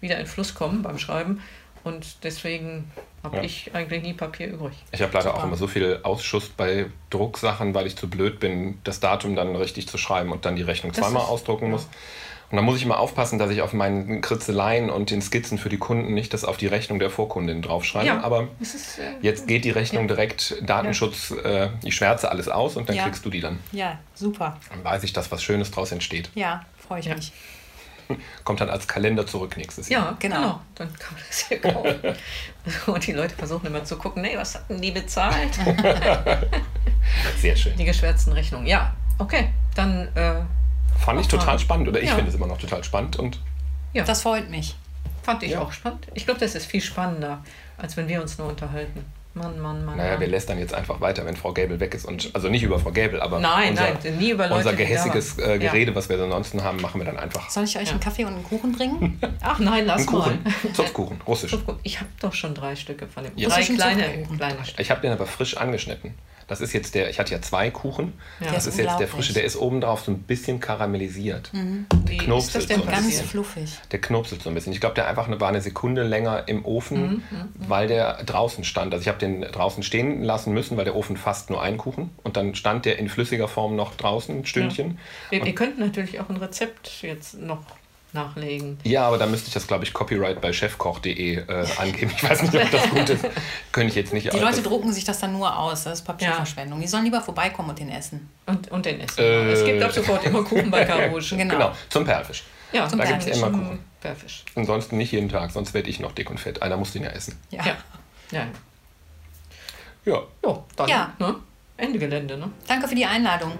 wieder 0.01 0.19
in 0.19 0.27
Fluss 0.27 0.55
komme 0.55 0.81
beim 0.81 0.99
Schreiben. 0.99 1.43
Und 1.85 2.25
deswegen 2.25 2.91
habe 3.27 3.37
ja. 3.39 3.43
ich 3.43 3.71
eigentlich 3.75 4.03
nie 4.03 4.13
Papier 4.15 4.49
übrig. 4.49 4.75
Ich 4.93 5.03
habe 5.03 5.13
leider 5.13 5.31
Super. 5.31 5.39
auch 5.39 5.45
immer 5.45 5.57
so 5.57 5.67
viel 5.67 6.01
Ausschuss 6.03 6.49
bei 6.49 6.87
Drucksachen, 7.11 7.75
weil 7.75 7.87
ich 7.87 7.97
zu 7.97 8.09
blöd 8.09 8.41
bin, 8.41 8.79
das 8.85 9.01
Datum 9.01 9.37
dann 9.37 9.55
richtig 9.55 9.89
zu 9.89 9.99
schreiben 9.99 10.33
und 10.33 10.45
dann 10.45 10.57
die 10.57 10.63
Rechnung 10.63 10.93
das 10.93 11.03
zweimal 11.03 11.23
ist, 11.23 11.29
ausdrucken 11.29 11.67
ja. 11.67 11.71
muss. 11.73 11.89
Und 12.49 12.57
da 12.57 12.63
muss 12.63 12.77
ich 12.77 12.85
immer 12.85 13.01
aufpassen, 13.01 13.41
dass 13.41 13.51
ich 13.51 13.61
auf 13.61 13.73
meinen 13.73 14.21
Kritzeleien 14.21 14.89
und 14.89 15.11
den 15.11 15.21
Skizzen 15.21 15.59
für 15.59 15.69
die 15.69 15.79
Kunden 15.79 16.15
nicht 16.15 16.33
das 16.33 16.45
auf 16.45 16.57
die 16.57 16.69
Rechnung 16.69 17.01
der 17.01 17.11
Vorkundin 17.11 17.61
draufschreibe. 17.61 18.07
Ja, 18.07 18.21
Aber 18.23 18.47
ist, 18.61 18.99
äh, 18.99 19.03
jetzt 19.21 19.49
geht 19.49 19.65
die 19.65 19.71
Rechnung 19.71 20.07
direkt 20.07 20.63
Datenschutz, 20.63 21.33
äh, 21.33 21.71
ich 21.83 21.97
schwärze 21.97 22.31
alles 22.31 22.49
aus 22.49 22.77
und 22.77 22.89
dann 22.89 22.97
kriegst 22.97 23.25
du 23.25 23.31
die 23.31 23.41
dann. 23.41 23.59
Ja, 23.73 23.99
super. 24.15 24.59
Dann 24.71 24.85
weiß 24.85 25.03
ich, 25.03 25.13
dass 25.13 25.33
was 25.33 25.43
Schönes 25.43 25.73
draus 25.73 25.91
entsteht. 25.91 26.31
Ja, 26.37 26.65
freue 26.79 27.01
ich 27.01 27.09
mich. 27.09 27.33
Kommt 28.45 28.61
dann 28.61 28.71
als 28.71 28.87
Kalender 28.87 29.27
zurück 29.27 29.57
nächstes 29.57 29.89
Jahr. 29.89 30.11
Ja, 30.11 30.17
genau. 30.19 30.37
genau. 30.37 30.61
Dann 30.75 30.93
kann 30.99 31.15
man 31.15 31.23
das 31.27 31.39
hier 31.47 31.61
kaufen. 31.61 32.17
Und 32.93 33.07
die 33.07 33.13
Leute 33.13 33.35
versuchen 33.35 33.67
immer 33.67 33.85
zu 33.85 33.97
gucken, 33.97 34.23
nee, 34.23 34.37
was 34.37 34.55
hatten 34.55 34.81
die 34.81 34.91
bezahlt? 34.91 35.55
Sehr 37.39 37.57
schön. 37.57 37.77
Die 37.77 37.85
geschwärzten 37.85 38.33
Rechnungen. 38.33 38.67
Ja, 38.67 38.95
okay. 39.19 39.51
Dann. 39.75 40.09
Äh, 40.15 40.43
Fand 40.99 41.21
ich 41.21 41.29
total 41.29 41.59
spannend 41.59 41.89
oder 41.89 42.01
ich 42.01 42.09
ja. 42.09 42.15
finde 42.15 42.31
es 42.31 42.37
immer 42.37 42.47
noch 42.47 42.59
total 42.59 42.83
spannend. 42.83 43.17
Und 43.17 43.41
ja. 43.93 44.05
Das 44.05 44.23
freut 44.23 44.51
mich. 44.51 44.77
Fand 45.23 45.43
ich 45.43 45.53
ja. 45.53 45.61
auch 45.61 45.73
spannend. 45.73 46.07
Ich 46.15 46.25
glaube, 46.25 46.41
das 46.41 46.55
ist 46.55 46.67
viel 46.67 46.81
spannender, 46.81 47.43
als 47.79 47.97
wenn 47.97 48.09
wir 48.09 48.21
uns 48.23 48.39
nur 48.39 48.49
unterhalten. 48.49 49.05
Mann, 49.37 49.61
Mann, 49.61 49.85
Mann. 49.85 49.99
Naja, 49.99 50.19
wir 50.19 50.29
lästern 50.29 50.59
jetzt 50.59 50.73
einfach 50.73 51.03
weiter, 51.03 51.27
wenn 51.27 51.37
Frau 51.37 51.53
Gäbel 51.53 51.79
weg 51.79 51.95
ist. 51.95 52.07
Und, 52.07 52.31
also 52.33 52.49
nicht 52.49 52.63
über 52.63 52.79
Frau 52.79 52.91
Gäbel, 52.91 53.21
aber 53.21 53.39
nein, 53.39 53.73
unser, 53.73 53.83
nein, 53.83 54.19
nie 54.19 54.31
über 54.31 54.45
Leute, 54.45 54.61
unser 54.61 54.73
gehässiges 54.73 55.39
äh, 55.39 55.59
Gerede, 55.59 55.91
ja. 55.91 55.95
was 55.95 56.09
wir 56.09 56.19
ansonsten 56.19 56.65
haben, 56.65 56.81
machen 56.81 57.03
wir 57.03 57.05
dann 57.05 57.19
einfach. 57.19 57.51
Soll 57.51 57.65
ich 57.65 57.77
euch 57.77 57.85
ja. 57.85 57.91
einen 57.91 58.01
Kaffee 58.01 58.25
und 58.25 58.33
einen 58.33 58.45
Kuchen 58.45 58.73
bringen? 58.73 59.21
Ach 59.43 59.59
nein, 59.59 59.85
lass 59.85 59.99
einen 59.99 60.07
Kuchen. 60.07 60.43
mal. 60.43 60.73
Zupfkuchen, 60.73 61.21
russisch. 61.27 61.51
Zupfkuchen. 61.51 61.81
Ich 61.83 62.01
habe 62.01 62.09
doch 62.19 62.33
schon 62.33 62.55
drei 62.55 62.77
Stücke 62.77 63.07
von 63.07 63.25
dem. 63.25 63.33
Ja. 63.37 63.51
Drei 63.51 63.63
kleine, 63.63 64.27
kleine 64.37 64.65
Stücke. 64.65 64.81
Ich 64.81 64.91
habe 64.91 65.03
den 65.03 65.13
aber 65.13 65.27
frisch 65.27 65.57
angeschnitten. 65.59 66.15
Das 66.49 66.61
ist 66.61 66.73
jetzt 66.73 66.95
der, 66.95 67.11
ich 67.11 67.19
hatte 67.19 67.33
ja 67.33 67.43
zwei 67.43 67.71
Kuchen. 67.71 68.13
Ja. 68.41 68.53
Das 68.53 68.67
ist, 68.67 68.75
ist 68.75 68.85
jetzt 68.85 68.99
der 68.99 69.09
frische, 69.09 69.33
der 69.33 69.45
ist 69.45 69.57
obendrauf 69.57 70.03
so 70.03 70.13
ein 70.13 70.19
bisschen 70.19 70.61
karamellisiert. 70.61 71.53
Mhm. 71.53 71.87
Der 72.09 72.19
knopselt 72.19 72.63
ist 72.63 72.71
das 72.71 72.77
denn 72.77 72.85
so 72.85 72.91
ganz 72.91 73.21
fluffig? 73.23 73.79
Der 73.91 74.01
knopselt 74.01 74.43
so 74.43 74.49
ein 74.49 74.55
bisschen. 74.55 74.73
Ich 74.73 74.81
glaube, 74.81 74.95
der 74.95 75.09
einfach 75.09 75.27
eine, 75.27 75.41
war 75.41 75.49
eine 75.49 75.61
Sekunde 75.61 76.05
länger 76.05 76.47
im 76.47 76.65
Ofen, 76.65 77.01
mhm. 77.01 77.09
mhm. 77.31 77.49
weil 77.69 77.89
der 77.89 78.23
draußen 78.25 78.65
stand. 78.65 78.93
Also 78.93 79.03
ich 79.03 79.09
habe 79.09 79.19
den 79.19 79.43
draußen 79.43 79.83
stehen 79.83 80.23
lassen 80.23 80.53
müssen, 80.53 80.77
weil 80.77 80.85
der 80.85 80.95
Ofen 80.95 81.17
fast 81.17 81.51
nur 81.51 81.61
einen 81.63 81.79
Kuchen. 81.79 82.11
Und 82.23 82.37
dann 82.37 82.55
stand 82.55 82.85
der 82.85 82.99
in 82.99 83.09
flüssiger 83.09 83.49
Form 83.49 83.75
noch 83.75 83.97
draußen 83.97 84.39
ein 84.39 84.47
Stündchen. 84.47 84.99
Ja. 85.31 85.39
Wir, 85.39 85.47
wir 85.47 85.55
könnten 85.55 85.81
natürlich 85.81 86.21
auch 86.21 86.29
ein 86.29 86.37
Rezept 86.37 87.03
jetzt 87.03 87.35
noch 87.35 87.65
nachlegen. 88.17 88.79
Ja, 88.83 89.07
aber 89.07 89.19
da 89.19 89.27
müsste 89.27 89.49
ich 89.49 89.55
das, 89.55 89.67
glaube 89.67 89.85
ich, 89.85 89.93
Copyright 89.93 90.41
bei 90.41 90.53
chefkoch.de 90.53 91.37
äh, 91.37 91.67
angeben. 91.79 92.13
Ich 92.17 92.29
weiß 92.29 92.43
nicht, 92.43 92.55
ob 92.55 92.71
das 92.71 92.91
gut 92.91 93.09
ist. 93.09 93.25
Könnte 93.73 93.91
ich 93.91 93.95
jetzt 93.95 94.13
nicht. 94.13 94.33
Die 94.33 94.39
Leute 94.39 94.63
drucken 94.63 94.93
sich 94.93 95.05
das 95.05 95.21
dann 95.21 95.33
nur 95.33 95.57
aus. 95.57 95.85
Das 95.85 96.01
ist 96.01 96.05
Papierverschwendung. 96.05 96.79
Ja. 96.79 96.83
Die 96.83 96.89
sollen 96.89 97.05
lieber 97.05 97.21
vorbeikommen 97.21 97.71
und 97.71 97.79
den 97.79 97.91
essen. 97.91 98.29
Und, 98.47 98.71
und 98.71 98.85
den 98.85 99.01
essen. 99.01 99.21
Äh, 99.21 99.53
es 99.53 99.65
gibt 99.65 99.83
ab 99.83 99.93
sofort 99.93 100.25
immer 100.25 100.43
Kuchen 100.43 100.71
bei 100.71 100.85
Karouche. 100.85 101.37
genau. 101.37 101.55
genau, 101.55 101.73
zum 101.89 102.05
Perlfisch. 102.05 102.43
Ja, 102.73 102.89
zum 102.89 102.99
da 102.99 103.05
gibt 103.05 103.27
es 103.27 103.37
immer 103.37 103.51
Kuchen. 103.51 103.79
Perlfisch. 104.01 104.45
Ansonsten 104.57 104.97
nicht 104.97 105.13
jeden 105.13 105.29
Tag, 105.29 105.53
sonst 105.53 105.75
werde 105.75 105.89
ich 105.89 106.01
noch 106.01 106.13
dick 106.13 106.31
und 106.31 106.41
fett. 106.41 106.63
Einer 106.63 106.77
muss 106.77 106.93
den 106.93 107.05
ja 107.05 107.11
essen. 107.11 107.39
Ja. 107.51 107.65
Ja. 107.65 107.77
Ja, 108.33 108.47
ja. 110.05 110.23
ja 110.43 110.65
dann 110.75 110.89
ja. 110.89 111.13
Ne? 111.19 111.37
Ende 111.77 111.99
Gelände. 111.99 112.37
Ne? 112.37 112.51
Danke 112.67 112.89
für 112.89 112.95
die 112.95 113.07
Einladung. 113.07 113.53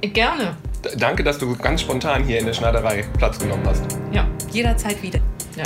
Gerne. 0.00 0.56
Danke, 0.96 1.24
dass 1.24 1.38
du 1.38 1.56
ganz 1.56 1.80
spontan 1.80 2.24
hier 2.24 2.38
in 2.38 2.46
der 2.46 2.52
Schneiderei 2.52 3.04
Platz 3.16 3.38
genommen 3.38 3.66
hast. 3.66 3.82
Ja. 4.12 4.26
Jederzeit 4.52 5.02
wieder. 5.02 5.18
Ja. 5.56 5.64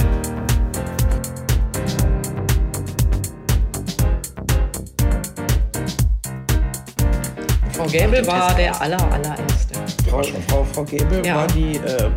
Frau 7.73 7.87
Gäbel 7.87 8.27
war 8.27 8.55
der 8.55 8.81
aller, 8.81 9.13
allererste. 9.13 9.75
Frau, 10.09 10.23
Frau, 10.23 10.65
Frau 10.73 10.85
Gäbel 10.85 11.27
ja. 11.27 11.37
war 11.37 11.47
die 11.49 11.77
äh, 11.77 12.11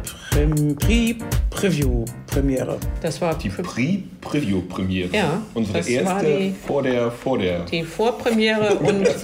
Prix-Preview-Premiere. 0.75 2.77
Das 3.01 3.19
war 3.21 3.38
die 3.38 3.49
Prix-Preview-Premiere. 3.49 5.15
Ja. 5.15 5.41
Unsere 5.53 5.79
erste 5.79 6.25
die, 6.25 6.55
vor 6.65 6.84
der 6.84 7.12
vor 7.12 7.38
der. 7.38 7.65
Die 7.65 7.84
Vorpremiere 7.84 8.75
und 8.75 9.08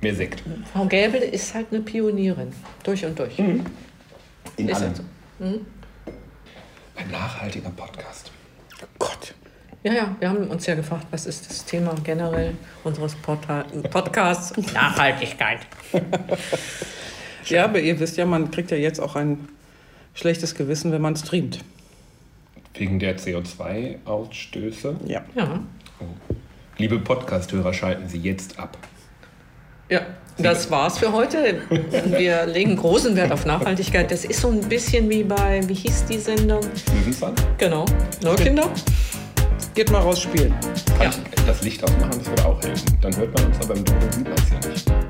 Mehr 0.00 0.14
Sekt. 0.14 0.42
Frau 0.72 0.86
Gäbel 0.86 1.20
ist 1.20 1.54
halt 1.54 1.66
eine 1.70 1.80
Pionierin. 1.80 2.52
Durch 2.82 3.04
und 3.04 3.18
durch. 3.18 3.38
Mhm. 3.38 3.66
In 4.56 4.68
ist 4.68 4.76
allem. 4.76 4.86
Halt 4.86 4.96
so. 4.96 5.44
mhm. 5.44 5.66
Ein 6.96 7.10
nachhaltiger 7.10 7.70
Podcast. 7.70 8.30
Oh 8.82 8.86
Gott. 8.98 9.34
Ja, 9.82 9.92
ja, 9.94 10.16
wir 10.18 10.28
haben 10.28 10.48
uns 10.48 10.66
ja 10.66 10.74
gefragt, 10.74 11.06
was 11.10 11.24
ist 11.24 11.48
das 11.48 11.64
Thema 11.64 11.94
generell 12.04 12.54
unseres 12.84 13.14
Portal 13.14 13.64
Podcasts? 13.90 14.54
Nachhaltigkeit. 14.74 15.60
ja, 17.46 17.64
aber 17.64 17.80
ihr 17.80 17.98
wisst 17.98 18.18
ja, 18.18 18.26
man 18.26 18.50
kriegt 18.50 18.70
ja 18.70 18.76
jetzt 18.76 19.00
auch 19.00 19.16
ein 19.16 19.48
schlechtes 20.12 20.54
Gewissen, 20.54 20.92
wenn 20.92 21.00
man 21.00 21.16
streamt. 21.16 21.64
Wegen 22.74 22.98
der 22.98 23.18
CO2-Ausstöße? 23.18 24.96
Ja. 25.06 25.24
ja. 25.34 25.60
Oh. 25.98 26.04
Liebe 26.76 26.98
Podcast-Hörer, 26.98 27.72
schalten 27.72 28.08
Sie 28.08 28.18
jetzt 28.18 28.58
ab. 28.58 28.76
Ja, 29.90 30.02
das 30.38 30.70
war's 30.70 30.98
für 30.98 31.12
heute. 31.12 31.62
Wir 32.06 32.46
legen 32.46 32.76
großen 32.76 33.16
Wert 33.16 33.32
auf 33.32 33.44
Nachhaltigkeit. 33.44 34.08
Das 34.08 34.24
ist 34.24 34.40
so 34.40 34.48
ein 34.48 34.60
bisschen 34.60 35.10
wie 35.10 35.24
bei, 35.24 35.60
wie 35.66 35.74
hieß 35.74 36.04
die 36.04 36.18
Sendung? 36.18 36.60
Löwenzahn? 36.94 37.34
Genau. 37.58 37.84
Neukinder? 38.22 38.70
Geht 39.74 39.90
mal 39.90 39.98
raus 39.98 40.20
spielen. 40.20 40.54
Kann 40.96 41.10
ja. 41.10 41.10
ich 41.36 41.44
das 41.44 41.62
Licht 41.62 41.82
ausmachen? 41.82 42.12
Das 42.18 42.28
würde 42.28 42.46
auch 42.46 42.62
helfen. 42.62 42.98
Dann 43.00 43.16
hört 43.16 43.34
man 43.36 43.46
uns 43.46 43.56
aber 43.64 43.74
im 43.74 43.84
Dunkeln 43.84 44.12
sieht 44.12 44.28
man 44.28 44.34
es 44.38 44.50
ja 44.50 44.70
nicht. 44.70 45.09